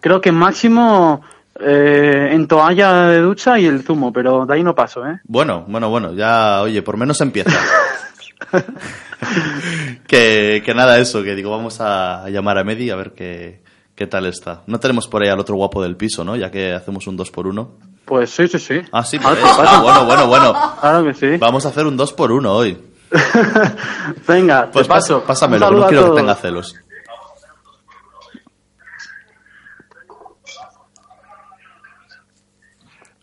[0.00, 1.20] creo que máximo
[1.60, 5.20] eh, en toalla de ducha y el zumo, pero de ahí no paso, ¿eh?
[5.24, 7.50] Bueno, bueno, bueno, ya, oye, por menos empieza.
[10.06, 13.60] que, que nada, eso, que digo, vamos a, a llamar a Medi a ver qué,
[13.98, 14.62] qué tal está.
[14.68, 16.36] No tenemos por ahí al otro guapo del piso, ¿no?
[16.36, 17.68] Ya que hacemos un 2 por 1
[18.04, 18.80] Pues sí, sí, sí.
[18.92, 20.52] Ah, sí, Ahora pues, ah, bueno, bueno, bueno.
[20.80, 21.36] Claro que sí.
[21.36, 22.78] Vamos a hacer un 2 por 1 hoy.
[24.28, 25.22] Venga, Pues te paso.
[25.22, 26.76] pas- pásamelo, no a quiero que tenga celos.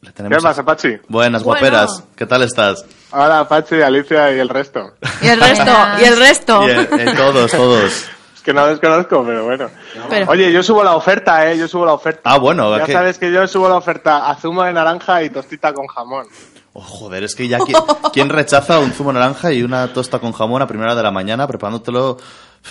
[0.02, 0.98] Le tenemos ¿Qué pasa, Pachi?
[1.08, 1.60] Buenas, Bueno.
[1.62, 2.04] guaperas.
[2.16, 2.86] ¿Qué tal estás?
[3.12, 4.94] Hola, Pachi, Alicia y el resto.
[5.22, 6.68] Y el resto, y el resto.
[6.68, 8.06] Y, eh, todos, todos.
[8.46, 9.70] Que no los conozco, pero bueno.
[10.08, 11.58] Pero- Oye, yo subo la oferta, ¿eh?
[11.58, 12.22] Yo subo la oferta.
[12.26, 15.74] Ah, bueno, Ya sabes que yo subo la oferta a zumo de naranja y tostita
[15.74, 16.28] con jamón.
[16.74, 17.78] Oh, joder, es que ya ¿quién,
[18.14, 21.12] quién rechaza un zumo naranja y una tosta con jamón a primera hora de la
[21.12, 22.18] mañana preparándotelo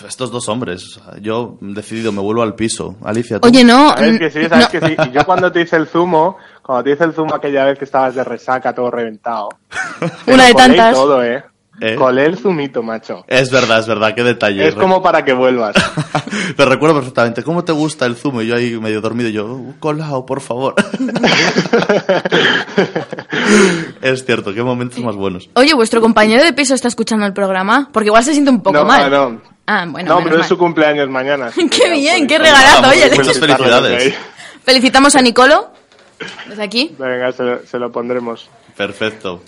[0.07, 1.01] estos dos hombres?
[1.20, 2.95] Yo decidido, me vuelvo al piso.
[3.03, 3.49] Alicia, ¿tú?
[3.49, 3.89] Oye, no.
[3.97, 4.81] Sabes que sí, sabes no.
[4.81, 4.97] que sí.
[5.09, 7.85] Y yo cuando te hice el zumo, cuando te hice el zumo aquella vez que
[7.87, 9.49] estabas de resaca, todo reventado.
[10.29, 10.95] Una de tantas.
[10.95, 11.43] todo, ¿eh?
[11.81, 11.97] ¿Eh?
[11.97, 13.25] Colé el zumito, macho.
[13.27, 14.68] Es verdad, es verdad, qué detalle.
[14.68, 15.75] Es como para que vuelvas.
[16.57, 17.43] Te recuerdo perfectamente.
[17.43, 18.43] ¿Cómo te gusta el zumo?
[18.43, 20.75] Y yo ahí medio dormido, y yo, "Uh, colao, por favor.
[24.03, 25.49] es cierto, qué momentos más buenos.
[25.55, 27.89] Oye, ¿vuestro compañero de piso está escuchando el programa?
[27.93, 29.11] Porque igual se siente un poco no, mal.
[29.11, 29.41] no.
[29.66, 30.49] Ah, bueno, no, pero es mal.
[30.49, 31.51] su cumpleaños mañana.
[31.70, 32.91] Qué bien, qué regalazo.
[32.91, 34.14] Oye, le- muchas felicidades.
[34.64, 35.70] felicitamos a Nicolo.
[36.49, 36.95] Desde aquí.
[36.99, 38.49] Venga, se lo, se lo pondremos.
[38.77, 39.43] Perfecto.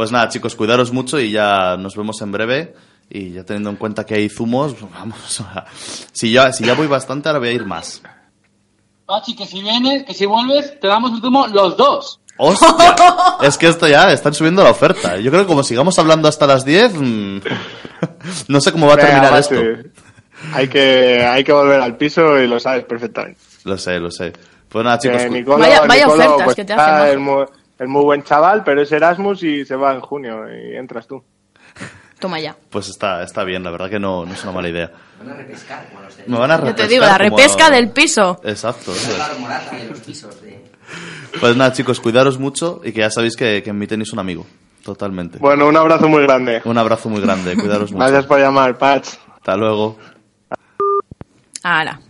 [0.00, 2.74] Pues nada, chicos, cuidaros mucho y ya nos vemos en breve.
[3.10, 5.66] Y ya teniendo en cuenta que hay zumos, vamos, a-
[6.10, 8.00] si ya, si ya voy bastante, ahora voy a ir más.
[9.04, 12.18] Pachi, que si vienes, que si vuelves, te damos el zumo los dos.
[12.38, 12.96] ¡Hostia!
[13.42, 15.18] es que esto ya, están subiendo la oferta.
[15.18, 17.38] Yo creo que como sigamos hablando hasta las 10, mm,
[18.48, 19.56] no sé cómo va a terminar esto.
[20.54, 23.38] Hay que, hay que volver al piso y lo sabes perfectamente.
[23.64, 24.32] Lo sé, lo sé.
[24.66, 27.26] Pues nada, chicos, Nicolo- Vaya- vaya Nicolo, ofertas pues, que te hacen,
[27.80, 31.24] Es muy buen chaval, pero es Erasmus y se va en junio y entras tú.
[32.18, 32.54] Toma ya.
[32.68, 34.92] Pues está, está bien, la verdad que no, no es una mala idea.
[35.18, 36.24] Van a repescar como los de...
[36.26, 38.38] Me van a Yo te repescar digo, la repesca a- del piso.
[38.44, 38.92] Exacto.
[38.92, 39.18] eso es.
[39.18, 40.62] La morata de los pisos de...
[41.40, 44.18] Pues nada, chicos, cuidaros mucho y que ya sabéis que, que en mí tenéis un
[44.18, 44.44] amigo.
[44.84, 45.38] Totalmente.
[45.38, 46.60] Bueno, un abrazo muy grande.
[46.64, 48.04] Un abrazo muy grande, cuidaros mucho.
[48.04, 49.08] Gracias por llamar, Patch.
[49.36, 49.96] Hasta luego.
[51.62, 52.00] Ahora.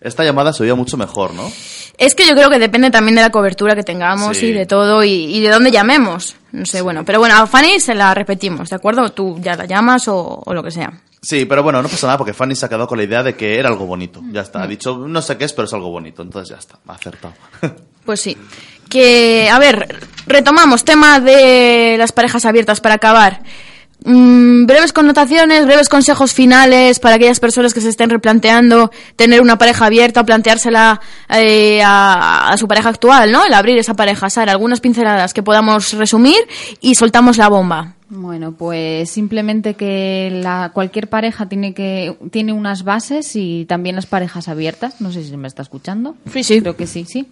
[0.00, 1.50] Esta llamada se oía mucho mejor, ¿no?
[1.98, 4.46] Es que yo creo que depende también de la cobertura que tengamos Sí.
[4.46, 6.36] y de todo y, y de dónde llamemos.
[6.52, 7.04] No sé, bueno.
[7.04, 9.10] Pero bueno, a Fanny se la repetimos, ¿de acuerdo?
[9.12, 10.92] Tú ya la llamas o, o lo que sea.
[11.22, 13.34] Sí, pero bueno, no pasa nada porque Fanny se ha quedado con la idea de
[13.34, 14.20] que era algo bonito.
[14.30, 16.22] Ya está, ha dicho, no sé qué es, pero es algo bonito.
[16.22, 17.34] Entonces ya está, ha acertado.
[18.04, 18.36] Pues sí.
[18.88, 23.40] Que, a ver, retomamos tema de las parejas abiertas para acabar.
[24.04, 29.58] Mm, breves connotaciones, breves consejos finales para aquellas personas que se estén replanteando tener una
[29.58, 33.44] pareja abierta o planteársela eh, a, a su pareja actual, ¿no?
[33.44, 34.30] El abrir esa pareja.
[34.30, 36.38] Sara, algunas pinceladas que podamos resumir
[36.80, 37.96] y soltamos la bomba.
[38.08, 44.06] Bueno, pues simplemente que la, cualquier pareja tiene que tiene unas bases y también las
[44.06, 45.00] parejas abiertas.
[45.00, 46.14] No sé si me está escuchando.
[46.32, 46.60] Sí, sí.
[46.60, 47.26] Creo que sí, sí.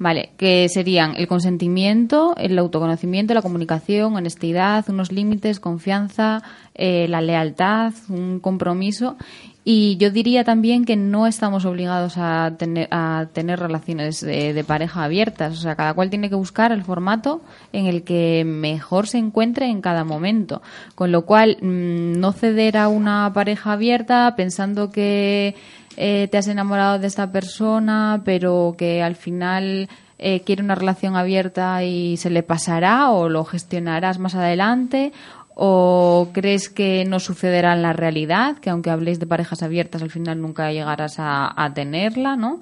[0.00, 6.42] Vale, que serían el consentimiento, el autoconocimiento, la comunicación, honestidad, unos límites, confianza,
[6.74, 9.16] eh, la lealtad, un compromiso.
[9.64, 14.64] Y yo diría también que no estamos obligados a tener, a tener relaciones de, de
[14.64, 15.58] pareja abiertas.
[15.58, 17.42] O sea, cada cual tiene que buscar el formato
[17.72, 20.62] en el que mejor se encuentre en cada momento.
[20.94, 25.54] Con lo cual, mm, no ceder a una pareja abierta pensando que
[26.00, 29.88] eh, te has enamorado de esta persona, pero que al final
[30.20, 35.12] eh, quiere una relación abierta y se le pasará o lo gestionarás más adelante.
[35.60, 38.58] ¿O crees que no sucederá en la realidad?
[38.58, 42.60] Que aunque habléis de parejas abiertas, al final nunca llegarás a, a tenerla, ¿no?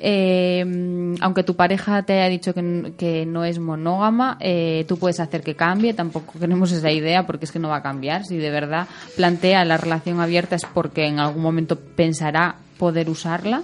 [0.00, 5.20] Eh, aunque tu pareja te haya dicho que, que no es monógama, eh, tú puedes
[5.20, 5.92] hacer que cambie.
[5.92, 8.24] Tampoco queremos esa idea porque es que no va a cambiar.
[8.24, 13.62] Si de verdad plantea la relación abierta es porque en algún momento pensará poder usarla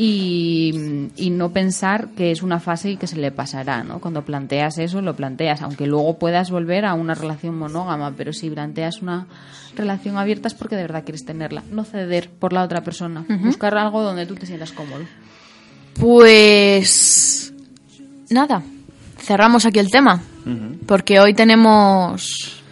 [0.00, 3.98] y, y no pensar que es una fase y que se le pasará, ¿no?
[3.98, 8.48] Cuando planteas eso, lo planteas, aunque luego puedas volver a una relación monógama, pero si
[8.48, 9.26] planteas una
[9.74, 13.76] relación abierta es porque de verdad quieres tenerla, no ceder por la otra persona, buscar
[13.76, 15.04] algo donde tú te sientas cómodo.
[15.98, 17.52] Pues
[18.30, 18.62] nada,
[19.18, 20.22] cerramos aquí el tema,
[20.86, 22.62] porque hoy tenemos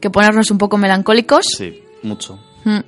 [0.00, 1.46] que ponernos un poco melancólicos.
[1.58, 2.38] Sí, mucho.
[2.64, 2.78] Mm.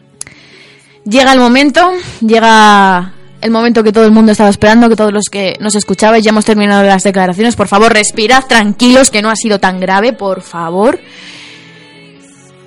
[1.04, 1.90] Llega el momento,
[2.20, 6.24] llega el momento que todo el mundo estaba esperando, que todos los que nos escuchabais
[6.24, 7.56] ya hemos terminado las declaraciones.
[7.56, 11.00] Por favor, respirad tranquilos, que no ha sido tan grave, por favor.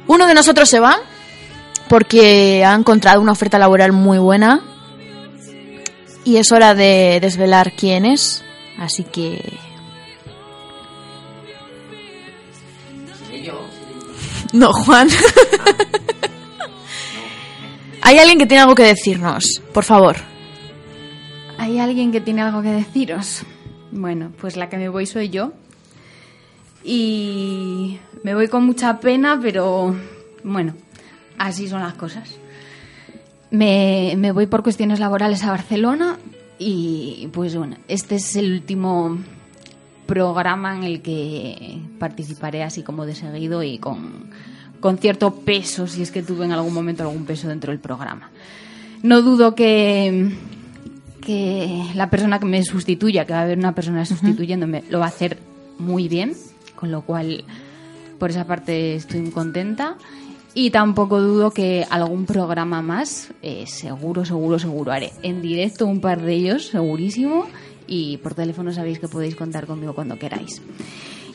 [0.07, 0.97] Uno de nosotros se va
[1.87, 4.61] porque ha encontrado una oferta laboral muy buena
[6.23, 8.43] y es hora de desvelar quién es.
[8.77, 9.59] Así que
[14.53, 15.07] No, Juan.
[18.01, 20.30] Hay alguien que tiene algo que decirnos, por favor.
[21.61, 23.43] ¿Hay alguien que tiene algo que deciros?
[23.91, 25.53] Bueno, pues la que me voy soy yo.
[26.83, 29.95] Y me voy con mucha pena, pero
[30.43, 30.73] bueno,
[31.37, 32.35] así son las cosas.
[33.51, 36.17] Me, me voy por cuestiones laborales a Barcelona
[36.57, 39.19] y pues bueno, este es el último
[40.07, 44.31] programa en el que participaré así como de seguido y con,
[44.79, 48.31] con cierto peso, si es que tuve en algún momento algún peso dentro del programa.
[49.03, 50.31] No dudo que,
[51.21, 55.05] que la persona que me sustituya, que va a haber una persona sustituyéndome, lo va
[55.05, 55.37] a hacer
[55.77, 56.33] muy bien,
[56.75, 57.43] con lo cual
[58.19, 59.97] por esa parte estoy muy contenta.
[60.53, 65.13] Y tampoco dudo que algún programa más, eh, seguro, seguro, seguro haré.
[65.23, 67.47] En directo un par de ellos, segurísimo.
[67.87, 70.61] Y por teléfono sabéis que podéis contar conmigo cuando queráis.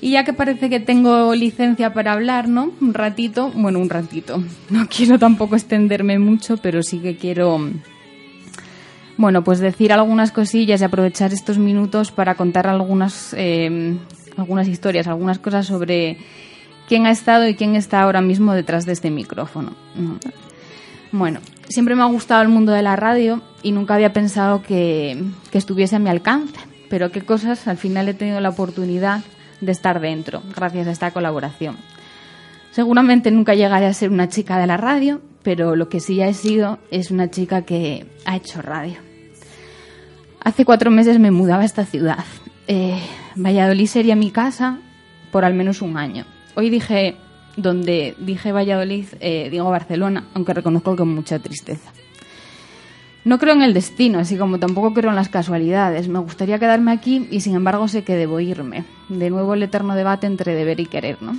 [0.00, 2.72] Y ya que parece que tengo licencia para hablar, ¿no?
[2.80, 4.42] Un ratito, bueno, un ratito.
[4.68, 7.58] No quiero tampoco extenderme mucho, pero sí que quiero,
[9.16, 13.96] bueno, pues decir algunas cosillas y aprovechar estos minutos para contar algunas, eh,
[14.36, 16.18] algunas historias, algunas cosas sobre
[16.88, 19.72] quién ha estado y quién está ahora mismo detrás de este micrófono.
[21.12, 25.24] Bueno, siempre me ha gustado el mundo de la radio y nunca había pensado que,
[25.50, 26.58] que estuviese a mi alcance,
[26.90, 29.22] pero qué cosas al final he tenido la oportunidad
[29.62, 31.76] de estar dentro, gracias a esta colaboración.
[32.70, 36.28] Seguramente nunca llegaré a ser una chica de la radio, pero lo que sí ya
[36.28, 39.05] he sido es una chica que ha hecho radio.
[40.40, 42.24] Hace cuatro meses me mudaba a esta ciudad.
[42.68, 43.00] Eh,
[43.36, 44.78] Valladolid sería mi casa
[45.30, 46.24] por al menos un año.
[46.54, 47.16] Hoy dije,
[47.56, 51.92] donde dije Valladolid, eh, digo Barcelona, aunque reconozco con mucha tristeza.
[53.24, 56.06] No creo en el destino, así como tampoco creo en las casualidades.
[56.06, 58.84] Me gustaría quedarme aquí y sin embargo sé que debo irme.
[59.08, 61.36] De nuevo el eterno debate entre deber y querer, ¿no?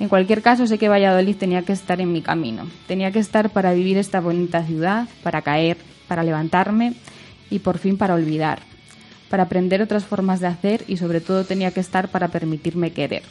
[0.00, 2.66] En cualquier caso, sé que Valladolid tenía que estar en mi camino.
[2.88, 5.76] Tenía que estar para vivir esta bonita ciudad, para caer,
[6.08, 6.94] para levantarme
[7.52, 8.60] y por fin para olvidar,
[9.28, 13.22] para aprender otras formas de hacer y sobre todo tenía que estar para permitirme querer.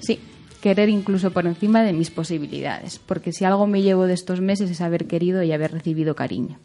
[0.00, 0.20] Sí,
[0.60, 4.70] querer incluso por encima de mis posibilidades, porque si algo me llevo de estos meses
[4.70, 6.58] es haber querido y haber recibido cariño.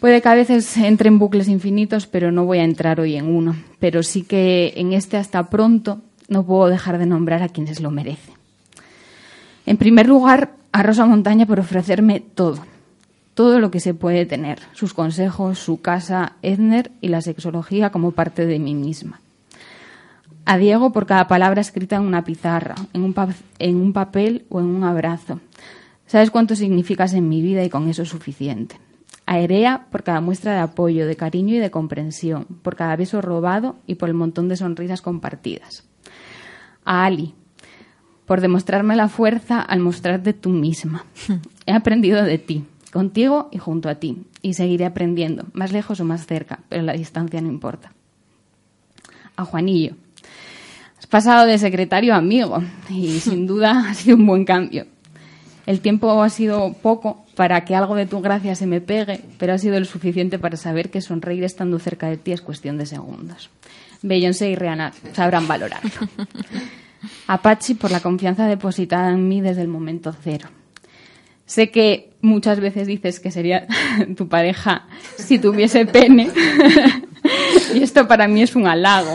[0.00, 3.26] Puede que a veces entre en bucles infinitos, pero no voy a entrar hoy en
[3.26, 3.56] uno.
[3.78, 7.90] Pero sí que en este hasta pronto no puedo dejar de nombrar a quienes lo
[7.90, 8.34] merecen.
[9.64, 12.58] En primer lugar, a Rosa Montaña por ofrecerme todo,
[13.34, 18.12] todo lo que se puede tener, sus consejos, su casa, Edner y la sexología como
[18.12, 19.20] parte de mí misma.
[20.46, 23.14] A Diego por cada palabra escrita en una pizarra, en un,
[23.58, 25.40] en un papel o en un abrazo.
[26.06, 28.76] Sabes cuánto significas en mi vida y con eso es suficiente.
[29.26, 33.22] A Erea por cada muestra de apoyo, de cariño y de comprensión, por cada beso
[33.22, 35.84] robado y por el montón de sonrisas compartidas.
[36.84, 37.34] A Ali
[38.26, 41.04] por demostrarme la fuerza al mostrarte tú misma.
[41.66, 42.64] He aprendido de ti,
[42.94, 46.92] contigo y junto a ti, y seguiré aprendiendo, más lejos o más cerca, pero la
[46.92, 47.92] distancia no importa.
[49.36, 49.96] A Juanillo.
[50.96, 54.86] Has pasado de secretario a amigo y sin duda ha sido un buen cambio.
[55.66, 59.54] El tiempo ha sido poco para que algo de tu gracia se me pegue, pero
[59.54, 62.86] ha sido lo suficiente para saber que sonreír estando cerca de ti es cuestión de
[62.86, 63.50] segundos.
[64.02, 65.90] Beyoncé y Rihanna sabrán valorarlo.
[67.26, 70.48] A Pachi por la confianza depositada en mí desde el momento cero.
[71.44, 73.66] Sé que muchas veces dices que sería
[74.16, 76.30] tu pareja si tuviese pene.
[77.74, 79.14] y esto para mí es un halago.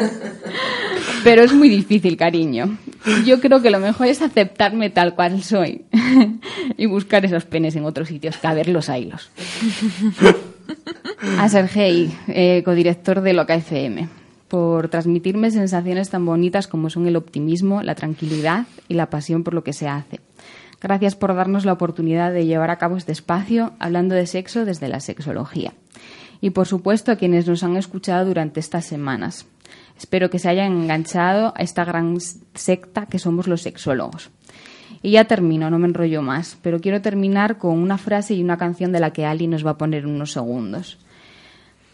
[1.24, 2.78] Pero es muy difícil, cariño.
[3.26, 5.86] Yo creo que lo mejor es aceptarme tal cual soy
[6.78, 9.30] y buscar esos penes en otros sitios que a hilos.
[11.38, 14.08] A Sergei, eh, codirector de Loca FM,
[14.48, 19.54] por transmitirme sensaciones tan bonitas como son el optimismo, la tranquilidad y la pasión por
[19.54, 20.20] lo que se hace.
[20.82, 24.88] Gracias por darnos la oportunidad de llevar a cabo este espacio hablando de sexo desde
[24.88, 25.74] la sexología.
[26.42, 29.46] Y por supuesto a quienes nos han escuchado durante estas semanas.
[29.98, 32.18] Espero que se hayan enganchado a esta gran
[32.54, 34.30] secta que somos los sexólogos.
[35.02, 38.58] Y ya termino, no me enrollo más, pero quiero terminar con una frase y una
[38.58, 40.98] canción de la que Ali nos va a poner unos segundos.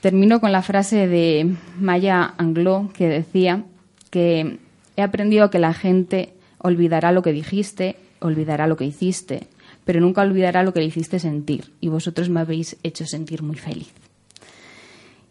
[0.01, 3.63] Termino con la frase de Maya Angelou que decía
[4.11, 4.59] que
[4.95, 9.47] he aprendido que la gente olvidará lo que dijiste, olvidará lo que hiciste,
[9.84, 13.55] pero nunca olvidará lo que le hiciste sentir y vosotros me habéis hecho sentir muy
[13.55, 13.91] feliz.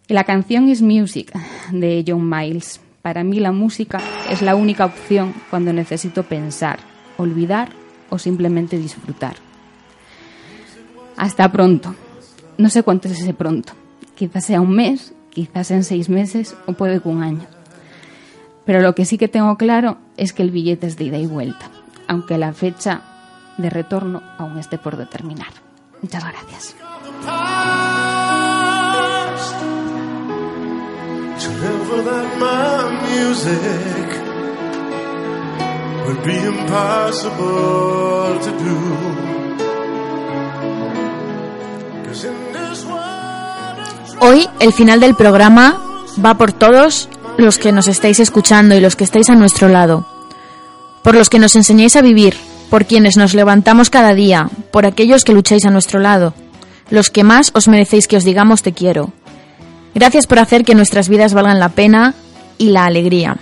[0.09, 1.32] La canción es Music
[1.72, 2.80] de John Miles.
[3.03, 6.78] Para mí la música es la única opción cuando necesito pensar,
[7.16, 7.70] olvidar
[8.11, 9.37] o simplemente disfrutar.
[11.16, 11.95] Hasta pronto.
[12.59, 13.72] No sé cuánto es ese pronto.
[14.14, 17.47] Quizás sea un mes, quizás en seis meses o puede que un año.
[18.64, 21.26] Pero lo que sí que tengo claro es que el billete es de ida y
[21.26, 21.70] vuelta,
[22.09, 23.02] aunque la fecha
[23.57, 25.52] de retorno aún esté por determinar.
[26.02, 26.74] Muchas gracias.
[31.64, 34.09] Never that my music
[36.05, 38.76] would be impossible to do.
[42.05, 43.80] 'Cause in this world
[44.20, 45.80] Hoy el final del programa
[46.22, 50.05] va por todos los que nos estáis escuchando y los que estáis a nuestro lado.
[51.05, 52.34] Por los que nos enseñáis a vivir,
[52.70, 56.32] por quienes nos levantamos cada día, por aquellos que lucháis a nuestro lado,
[56.88, 59.12] los que más os merecéis que os digamos te quiero.
[59.94, 62.14] Gracias por hacer que nuestras vidas valgan la pena
[62.57, 63.36] y la alegría.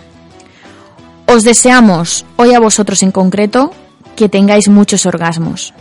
[1.27, 3.73] Os deseamos, hoy a vosotros en concreto,
[4.17, 5.73] que tengáis muchos orgasmos.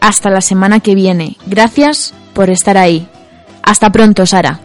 [0.00, 1.36] Hasta la semana que viene.
[1.46, 3.08] Gracias por estar ahí.
[3.62, 4.60] Hasta pronto, Sara.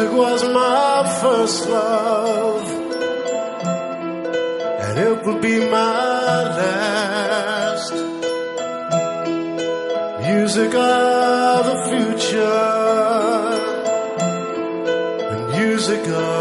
[0.00, 2.68] Music was my first love,
[4.80, 7.92] and it will be my last.
[10.26, 12.66] Music of the future,
[15.28, 16.39] the music of.